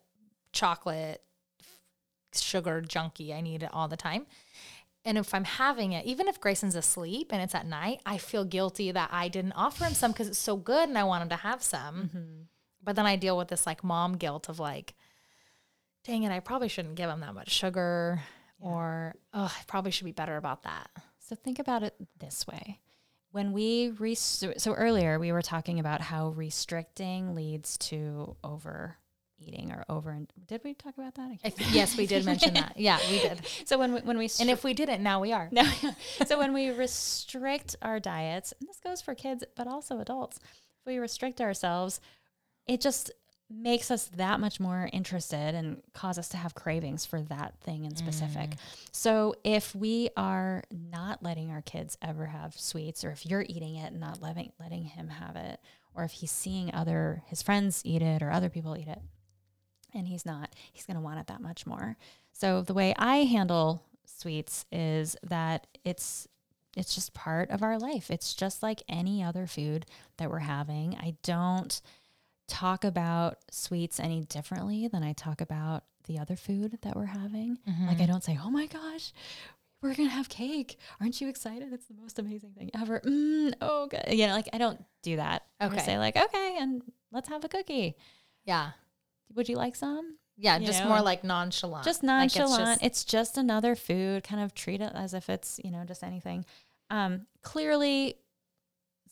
[0.51, 1.21] chocolate
[2.33, 3.33] sugar junkie.
[3.33, 4.25] I need it all the time.
[5.05, 8.43] and if I'm having it, even if Grayson's asleep and it's at night, I feel
[8.43, 11.29] guilty that I didn't offer him some because it's so good and I want him
[11.29, 11.95] to have some.
[11.95, 12.41] Mm-hmm.
[12.83, 14.95] But then I deal with this like mom guilt of like,
[16.05, 18.21] dang it, I probably shouldn't give him that much sugar,
[18.59, 20.89] or oh, I probably should be better about that.
[21.19, 22.79] So think about it this way.
[23.31, 29.83] When we res- so earlier we were talking about how restricting leads to overeating or
[29.89, 31.39] over did we talk about that?
[31.71, 32.73] Yes, we did mention that.
[32.77, 33.41] Yeah, we did.
[33.65, 35.49] so when we, when we And if we didn't, now we are.
[35.51, 35.63] No.
[36.25, 40.85] so when we restrict our diets, and this goes for kids, but also adults, if
[40.85, 41.99] we restrict ourselves,
[42.67, 43.11] it just
[43.49, 47.85] makes us that much more interested and cause us to have cravings for that thing
[47.85, 48.51] in specific.
[48.51, 48.57] Mm.
[48.91, 53.75] So if we are not letting our kids ever have sweets, or if you're eating
[53.75, 55.59] it and not letting letting him have it,
[55.93, 59.01] or if he's seeing other his friends eat it or other people eat it,
[59.93, 61.97] and he's not, he's going to want it that much more.
[62.33, 66.27] So the way I handle sweets is that it's
[66.75, 68.11] it's just part of our life.
[68.11, 69.85] It's just like any other food
[70.17, 70.95] that we're having.
[70.95, 71.79] I don't
[72.47, 77.57] talk about sweets any differently than I talk about the other food that we're having.
[77.87, 79.11] Like I don't say, "Oh my gosh,
[79.81, 80.77] we're to have cake.
[81.01, 81.73] Aren't you excited?
[81.73, 84.03] It's the most amazing thing ever." Mm, oh, good.
[84.09, 85.45] You know, like I don't do that.
[85.59, 85.79] I Okay.
[85.79, 87.95] say like, "Okay, and let's have a cookie.
[88.45, 88.71] Yeah.
[89.33, 90.57] Would you like some?" Yeah.
[90.57, 91.85] You Just know, more like nonchalant.
[91.85, 92.79] just Like, it's nonchalant.
[92.81, 94.23] just- it's, just, another food.
[94.23, 96.45] Kind of treat it as if it's you know just anything.
[96.91, 98.19] Um, clearly,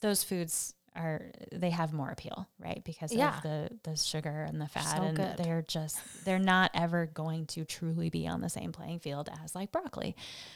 [0.00, 2.82] those foods are they have more appeal, right?
[2.84, 3.36] Because Yeah.
[3.36, 5.36] of the the sugar and the fat, So and good.
[5.38, 9.54] they're just they're not ever going to truly be on the same playing field as
[9.54, 10.14] like broccoli,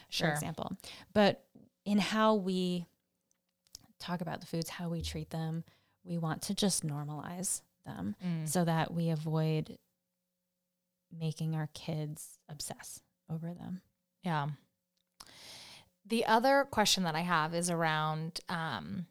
[0.08, 0.28] Sure.
[0.28, 0.72] for example.
[1.12, 1.44] But
[1.84, 2.86] in how we
[3.98, 5.64] talk about the foods, how we treat them,
[6.04, 8.48] we want to just normalize them Mm.
[8.48, 9.78] so that we avoid
[11.10, 13.80] making our kids obsess over them.
[14.22, 14.48] Yeah.
[16.06, 19.06] The other question that I have is around, um,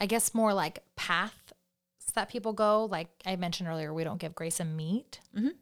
[0.00, 1.34] I guess more like paths
[2.14, 2.86] that people go.
[2.86, 5.20] Like I mentioned earlier, we don't give Grayson meat.
[5.34, 5.52] Mhm.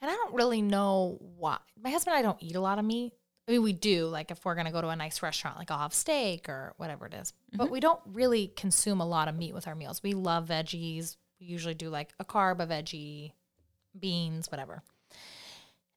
[0.00, 1.58] And I don't really know why.
[1.82, 3.12] My husband and I don't eat a lot of meat.
[3.48, 5.70] I mean, we do, like if we're going to go to a nice restaurant, like
[5.70, 7.32] I'll have steak or whatever it is.
[7.52, 10.02] But we don't really consume a lot of meat with our meals.
[10.02, 11.16] We love veggies.
[11.40, 13.32] We usually do like a carb, a veggie,
[13.98, 14.82] beans, whatever.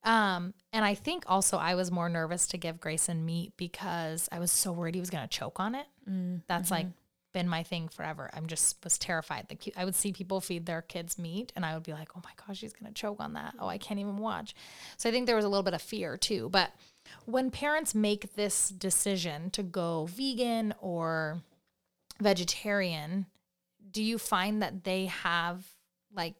[0.04, 4.40] Um, and I think also I was more nervous to give Grayson meat because I
[4.40, 5.86] was so worried he was going to choke on it.
[6.48, 6.88] That's like
[7.38, 8.32] been my thing forever.
[8.34, 9.46] I'm just was terrified.
[9.48, 12.22] Like I would see people feed their kids meat and I would be like, "Oh
[12.24, 13.54] my gosh, he's going to choke on that.
[13.60, 14.56] Oh, I can't even watch."
[14.98, 16.50] So I think there was a little bit of fear too.
[16.50, 16.72] But
[17.26, 21.44] when parents make this decision to go vegan or
[22.20, 23.28] vegetarian,
[23.92, 25.64] do you find that they have
[26.12, 26.34] like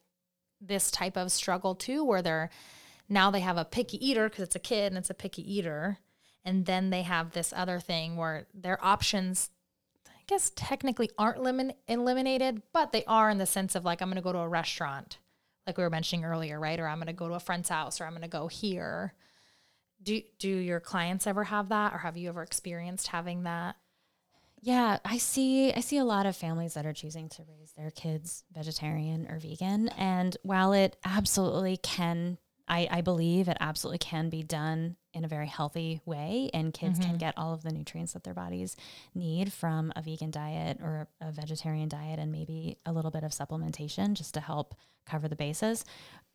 [0.60, 2.50] this type of struggle too where they're
[3.08, 5.98] now they have a picky eater because it's a kid and it's a picky eater
[6.44, 9.50] and then they have this other thing where their options
[10.28, 14.16] guess technically aren't limit- eliminated but they are in the sense of like i'm going
[14.16, 15.18] to go to a restaurant
[15.66, 18.00] like we were mentioning earlier right or i'm going to go to a friend's house
[18.00, 19.14] or i'm going to go here
[20.00, 23.74] do, do your clients ever have that or have you ever experienced having that
[24.60, 27.90] Yeah, I see I see a lot of families that are choosing to raise their
[27.90, 29.88] kids vegetarian or vegan.
[29.96, 32.38] And while it absolutely can
[32.68, 36.98] I, I believe it absolutely can be done in a very healthy way and kids
[36.98, 38.76] can get all of the nutrients that their bodies
[39.14, 43.30] need from a vegan diet or a vegetarian diet and maybe a little bit of
[43.32, 44.74] supplementation just to help
[45.06, 45.84] cover the bases.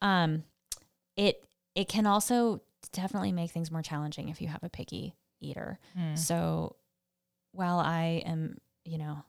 [0.01, 0.43] Um,
[1.15, 2.61] it it can also
[2.91, 5.79] definitely make things more challenging if you have a picky eater.
[6.15, 6.75] So
[7.51, 9.23] while I am, you know,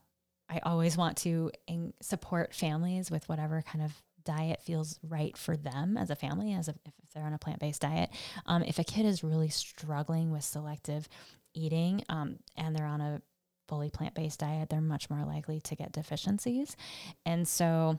[0.48, 3.92] I always want to in- support families with whatever kind of
[4.24, 7.60] diet feels right for them as a family, as a, if they're on a plant
[7.60, 8.10] based diet.
[8.46, 11.08] Um, if a kid is really struggling with selective
[11.54, 13.22] eating um, and they're on a
[13.68, 16.76] fully plant based diet, they're much more likely to get deficiencies.
[17.24, 17.98] And so,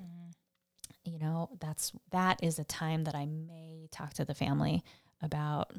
[1.04, 4.84] you know, that's that is a time that I may talk to the family
[5.22, 5.72] about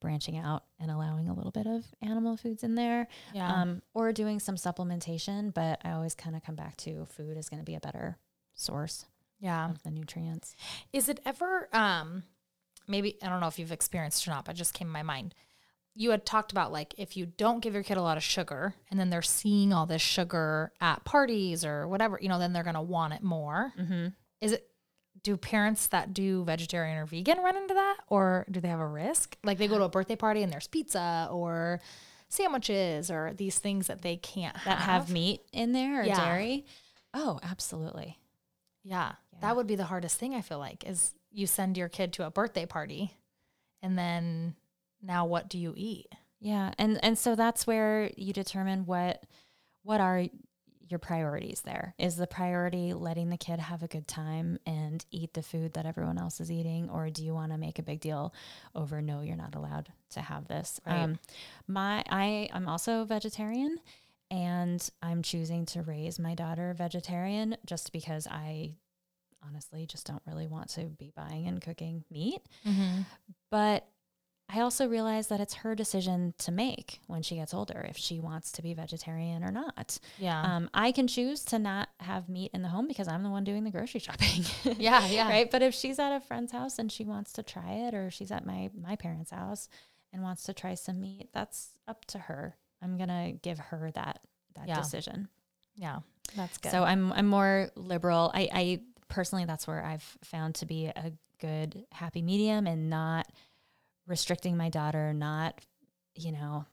[0.00, 4.12] branching out and allowing a little bit of animal foods in there yeah um, or
[4.12, 5.52] doing some supplementation.
[5.52, 8.16] But I always kind of come back to food is going to be a better
[8.54, 9.06] source
[9.40, 10.54] yeah of the nutrients.
[10.92, 12.22] Is it ever um
[12.86, 15.02] maybe I don't know if you've experienced or not, but it just came in my
[15.02, 15.34] mind.
[15.94, 18.74] You had talked about like if you don't give your kid a lot of sugar
[18.90, 22.62] and then they're seeing all this sugar at parties or whatever, you know, then they're
[22.64, 23.72] gonna want it more.
[23.78, 24.08] Mm-hmm.
[24.40, 24.66] Is it
[25.22, 28.86] do parents that do vegetarian or vegan run into that or do they have a
[28.86, 29.36] risk?
[29.44, 31.80] Like they go to a birthday party and there's pizza or
[32.28, 36.14] sandwiches or these things that they can't That have meat in there or Yeah.
[36.24, 36.64] dairy.
[37.12, 38.18] Oh, absolutely.
[38.82, 39.38] Yeah, Yeah.
[39.40, 42.26] that would be the hardest thing I feel like is you send your kid to
[42.26, 43.16] a birthday party
[43.82, 44.56] and then
[45.02, 46.06] now what do you eat?
[46.40, 49.24] Yeah, and and so that's where you determine what
[49.82, 50.24] what are
[50.88, 51.94] your priorities there.
[51.98, 55.86] Is the priority letting the kid have a good time and eat the food that
[55.86, 58.34] everyone else is eating or do you want to make a big deal
[58.74, 60.80] over no you're not allowed to have this?
[60.86, 61.02] Right.
[61.02, 61.18] Um
[61.68, 63.78] my I I'm also vegetarian
[64.30, 68.74] and I'm choosing to raise my daughter vegetarian just because I
[69.46, 72.40] honestly just don't really want to be buying and cooking meat.
[73.50, 73.86] But
[74.52, 78.18] I also realize that it's her decision to make when she gets older if she
[78.18, 79.98] wants to be vegetarian or not.
[80.18, 80.42] Yeah.
[80.42, 83.44] Um, I can choose to not have meat in the home because I'm the one
[83.44, 84.44] doing the grocery shopping.
[84.78, 85.28] yeah, yeah.
[85.28, 85.50] right.
[85.50, 88.32] But if she's at a friend's house and she wants to try it, or she's
[88.32, 89.68] at my my parents' house
[90.12, 92.56] and wants to try some meat, that's up to her.
[92.82, 94.20] I'm gonna give her that
[94.54, 94.80] that Yeah.
[94.80, 95.28] decision.
[95.76, 96.00] Yeah.
[96.36, 96.70] That's good.
[96.72, 98.30] So I'm I'm more liberal.
[98.34, 103.26] I, I personally that's where I've found to be a good happy medium and not
[104.06, 105.58] restricting my daughter, not,
[106.14, 106.64] you know,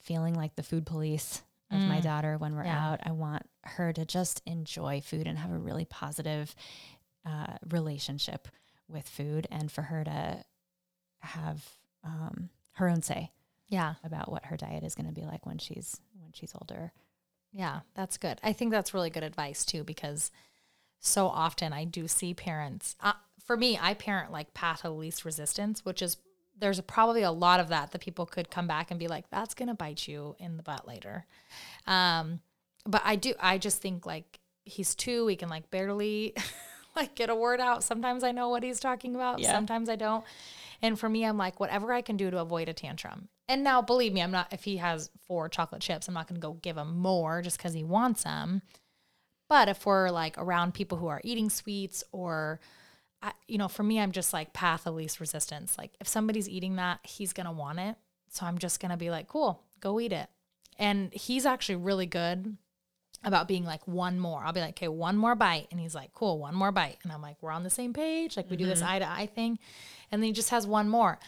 [0.00, 2.02] feeling like the food police of my Mm.
[2.02, 2.92] daughter when we're Yeah.
[2.92, 3.00] out.
[3.04, 6.54] I want her to just enjoy food and have a really positive
[7.26, 8.48] uh, relationship
[8.88, 10.44] with food and for her to
[11.20, 11.68] have
[12.04, 13.32] um, her own say
[13.68, 13.94] yeah.
[14.04, 16.92] about what her diet is going to be like when she's when she's older.
[17.52, 18.38] Yeah, that's good.
[18.42, 20.30] I think that's really good advice too, because
[21.00, 22.96] so often I do see parents.
[23.00, 23.14] Uh,
[23.44, 26.18] for me, I parent like path of least resistance, which is
[26.58, 29.54] there's probably a lot of that that people could come back and be like, that's
[29.54, 31.26] gonna bite you in the butt later.
[31.86, 32.40] Um,
[32.84, 33.34] but I do.
[33.40, 35.24] I just think like he's two.
[35.24, 36.34] we can like barely
[36.96, 37.84] like get a word out.
[37.84, 39.38] Sometimes I know what he's talking about.
[39.38, 39.52] Yeah.
[39.52, 40.24] Sometimes I don't.
[40.82, 43.28] And for me, I'm like, whatever I can do to avoid a tantrum.
[43.48, 46.38] And now, believe me, I'm not, if he has four chocolate chips, I'm not going
[46.38, 48.60] to go give him more just because he wants them.
[49.48, 52.60] But if we're like around people who are eating sweets or,
[53.22, 55.78] I, you know, for me, I'm just like path of least resistance.
[55.78, 57.96] Like if somebody's eating that, he's going to want it.
[58.30, 60.28] So I'm just going to be like, cool, go eat it.
[60.78, 62.58] And he's actually really good
[63.24, 64.44] about being like one more.
[64.44, 65.68] I'll be like, okay, one more bite.
[65.70, 66.98] And he's like, cool, one more bite.
[67.02, 68.36] And I'm like, we're on the same page.
[68.36, 68.90] Like we do this mm-hmm.
[68.90, 69.58] eye to eye thing.
[70.12, 71.18] And then he just has one more.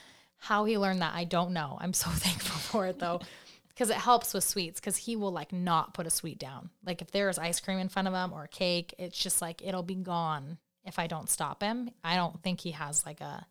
[0.41, 1.78] How he learned that, I don't know.
[1.80, 3.20] I'm so thankful for it though.
[3.68, 6.70] Because it helps with sweets, because he will like not put a sweet down.
[6.84, 9.82] Like if there's ice cream in front of him or cake, it's just like it'll
[9.82, 11.91] be gone if I don't stop him.
[12.05, 13.47] I don't think he has like a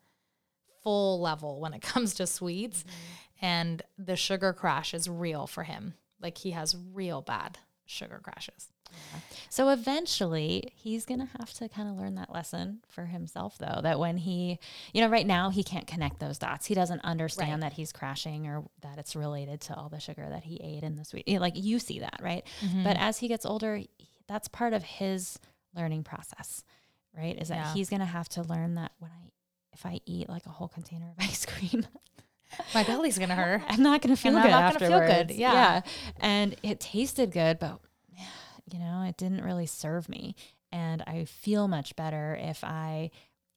[0.82, 2.82] full level when it comes to sweets.
[2.82, 3.46] Mm-hmm.
[3.46, 5.94] And the sugar crash is real for him.
[6.20, 8.68] Like he has real bad sugar crashes.
[9.48, 13.80] So eventually, he's going to have to kind of learn that lesson for himself, though.
[13.82, 14.58] That when he,
[14.94, 16.66] you know, right now he can't connect those dots.
[16.66, 17.70] He doesn't understand Right.
[17.70, 20.94] that he's crashing or that it's related to all the sugar that he ate in
[20.96, 21.26] the sweet.
[21.40, 22.46] Like you see that, right?
[22.64, 22.84] Mm-hmm.
[22.84, 23.80] But as he gets older,
[24.28, 25.38] that's part of his
[25.74, 26.62] learning process,
[27.16, 27.36] right?
[27.40, 27.74] Is that Yeah.
[27.74, 29.30] he's going to have to learn that when I,
[29.72, 31.86] if I eat like a whole container of ice cream,
[32.74, 33.62] My belly's gonna hurt.
[33.68, 35.32] I'm not going to feel good I'm not gonna feel afterwards.
[35.32, 35.80] good, yeah.
[36.20, 37.80] And it tasted good, but
[38.72, 40.34] you know, it didn't really serve me.
[40.72, 43.10] And I feel much better if I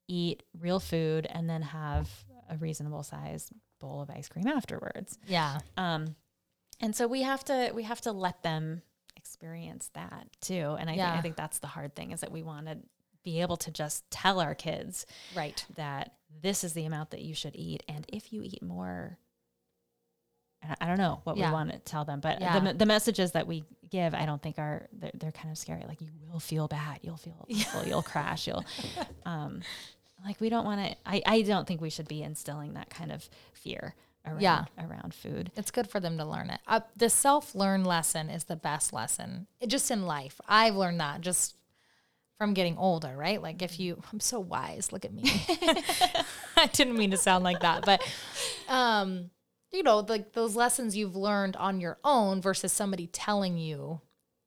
[0.07, 2.09] eat real food and then have
[2.49, 3.49] a reasonable size
[3.79, 5.17] bowl of ice cream afterwards.
[5.27, 5.59] Yeah.
[5.77, 6.15] Um,
[6.79, 8.81] and so we have to we have to let them
[9.15, 10.75] experience that too.
[10.79, 11.07] And I, Yeah.
[11.07, 12.77] think, I think that's the hard thing is that we want to
[13.23, 15.05] be able to just tell our kids
[15.35, 15.65] Right.
[15.75, 19.17] that this is the amount that you should eat, and if you eat more,
[20.79, 21.47] I- don't know what Yeah.
[21.49, 22.59] we want to tell them, but Yeah.
[22.59, 25.83] the, the messages that we give, I don't think are they're, they're kind of scary.
[25.87, 28.63] Like you will feel bad, you'll feel awful, you'll crash, you'll,
[29.25, 29.61] um,
[30.25, 30.95] like we don't want to.
[31.05, 33.93] I I don't think we should be instilling that kind of fear
[34.25, 34.65] around Yeah.
[34.79, 35.51] around food.
[35.57, 36.61] It's good for them to learn it.
[36.65, 40.39] Uh, the self learn lesson is the best lesson, It- just in life.
[40.47, 41.55] I've learned that just
[42.37, 43.41] from getting older, right?
[43.41, 44.91] Like if you, I'm so wise.
[44.93, 45.23] Look at me.
[46.57, 48.01] I didn't mean to sound like that, but
[48.67, 49.29] um,
[49.73, 54.01] you know, like those lessons you've learned on your own versus somebody telling you.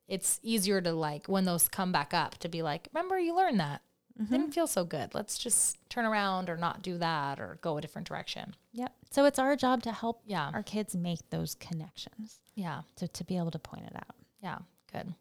[0.08, 3.58] It's easier to like when those come back up to be like, remember you learned
[3.58, 3.82] that.
[4.20, 4.32] Mm-hmm.
[4.32, 5.14] Didn't feel so good.
[5.14, 8.54] Let's just turn around or not do that or go a different direction.
[8.72, 8.92] Yep.
[9.10, 10.50] So it's our job to help Yeah.
[10.54, 12.82] our kids make those connections Yeah.
[12.96, 14.14] to to be able to point it out.
[14.40, 14.58] Yeah,
[14.92, 15.12] good.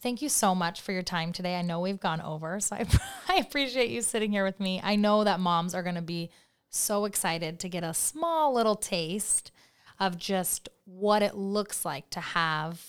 [0.00, 1.56] Thank you so much for your time today.
[1.58, 2.86] I know we've gone over, so I,
[3.28, 4.80] I appreciate you sitting here with me.
[4.82, 6.30] I know that moms are going to be
[6.70, 9.50] so excited to get a small little taste
[9.98, 12.82] of just what it looks like to have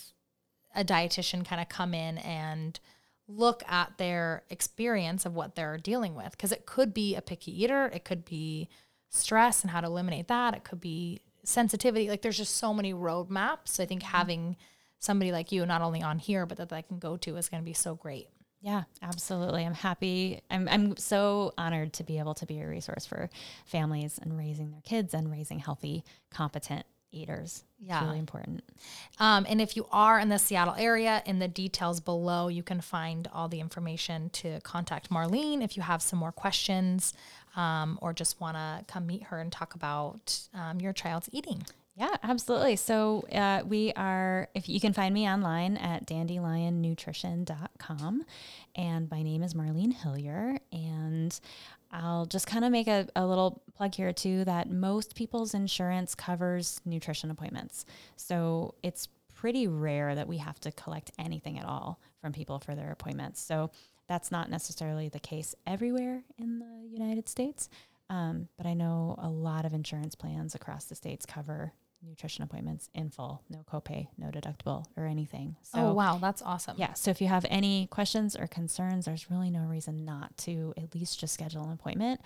[0.74, 2.80] a dietitian kind of come in and
[3.28, 6.30] look at their experience of what they're dealing with.
[6.30, 8.68] Because it could be a picky eater it could be
[9.08, 12.94] stress and how to eliminate that it could be sensitivity like there's just so many
[12.94, 13.78] roadmaps.
[13.78, 14.16] I think mm-hmm.
[14.16, 14.56] having
[14.98, 17.60] somebody like you not only on here but that i can go to is going
[17.60, 18.28] to be so great
[18.62, 19.66] Yeah, absolutely.
[19.66, 20.40] I'm happy.
[20.48, 23.28] I'm I'm so honored to be able to be a resource for
[23.66, 27.64] families and raising their kids and raising healthy, competent eaters.
[27.80, 27.98] Yeah.
[27.98, 28.62] It's really important.
[29.18, 32.80] Um, and if you are in the Seattle area, in the details below, you can
[32.80, 37.12] find all the information to contact Marlene if you have some more questions
[37.56, 41.64] um, or just want to come meet her and talk about um, your child's eating.
[41.94, 42.76] Yeah, absolutely.
[42.76, 48.24] So uh, we are, if you can find me online at dandelionnutrition.com.
[48.74, 50.58] And my name is Marlene Hillier.
[50.72, 51.38] And
[51.90, 56.14] I'll just kind of make a, a little plug here too that most people's insurance
[56.14, 57.84] covers nutrition appointments.
[58.16, 62.74] So it's pretty rare that we have to collect anything at all from people for
[62.74, 63.42] their appointments.
[63.42, 63.70] So
[64.08, 67.68] that's not necessarily the case everywhere in the United States.
[68.08, 71.74] Um, but I know a lot of insurance plans across the states cover
[72.06, 75.56] nutrition appointments in full, no copay, no deductible or anything.
[75.62, 76.76] So, oh, wow, that's awesome.
[76.78, 76.94] Yeah.
[76.94, 80.94] So if you have any questions or concerns, there's really no reason not to at
[80.94, 82.20] least just schedule an appointment.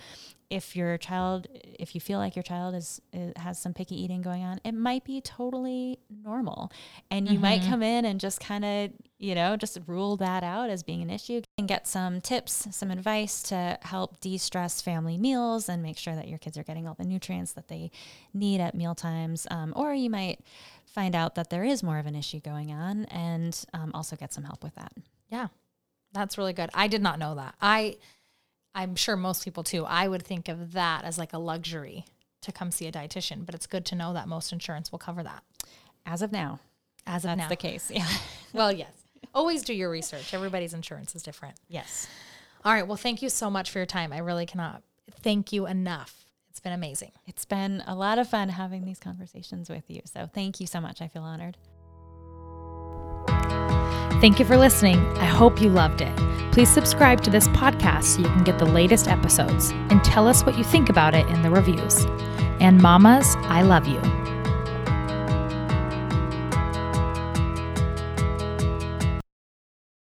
[0.48, 4.22] If your child, if you feel like your child is, is has some picky eating
[4.22, 6.70] going on, it might be totally normal.
[7.10, 7.42] And you mm-hmm.
[7.42, 11.00] might come in and just kind of, you know, just rule that out as being
[11.02, 15.82] an issue and get some tips, some advice to help de stress family meals and
[15.82, 17.90] make sure that your kids are getting all the nutrients that they
[18.34, 19.46] need at meal times.
[19.50, 20.40] Um, or you might
[20.84, 24.32] find out that there is more of an issue going on and um, also get
[24.34, 24.92] some help with that.
[25.30, 25.48] Yeah,
[26.12, 26.70] that's really good.
[26.74, 27.54] I did not know that.
[27.60, 27.96] I,
[28.74, 32.04] I'm sure most people too, I would think of that as like a luxury
[32.42, 35.22] to come see a dietitian, but it's good to know that most insurance will cover
[35.22, 35.42] that.
[36.04, 36.60] As of now.
[37.06, 37.48] As of That's now.
[37.48, 37.90] the case.
[37.94, 38.06] Yeah.
[38.52, 38.90] well, yes.
[39.36, 40.32] Always do your research.
[40.32, 41.56] Everybody's insurance is different.
[41.68, 42.08] Yes.
[42.64, 42.88] All right.
[42.88, 44.10] Well, thank you so much for your time.
[44.10, 44.82] I really cannot
[45.20, 46.24] thank you enough.
[46.48, 47.12] It's been amazing.
[47.26, 50.00] It's been a lot of fun having these conversations with you.
[50.06, 51.02] So thank you so much.
[51.02, 51.58] I feel honored.
[54.22, 54.98] Thank you for listening.
[55.18, 56.16] I hope you loved it.
[56.50, 60.46] Please subscribe to this podcast so you can get the latest episodes and tell us
[60.46, 62.06] what you think about it in the reviews.
[62.58, 64.00] And mamas, I love you.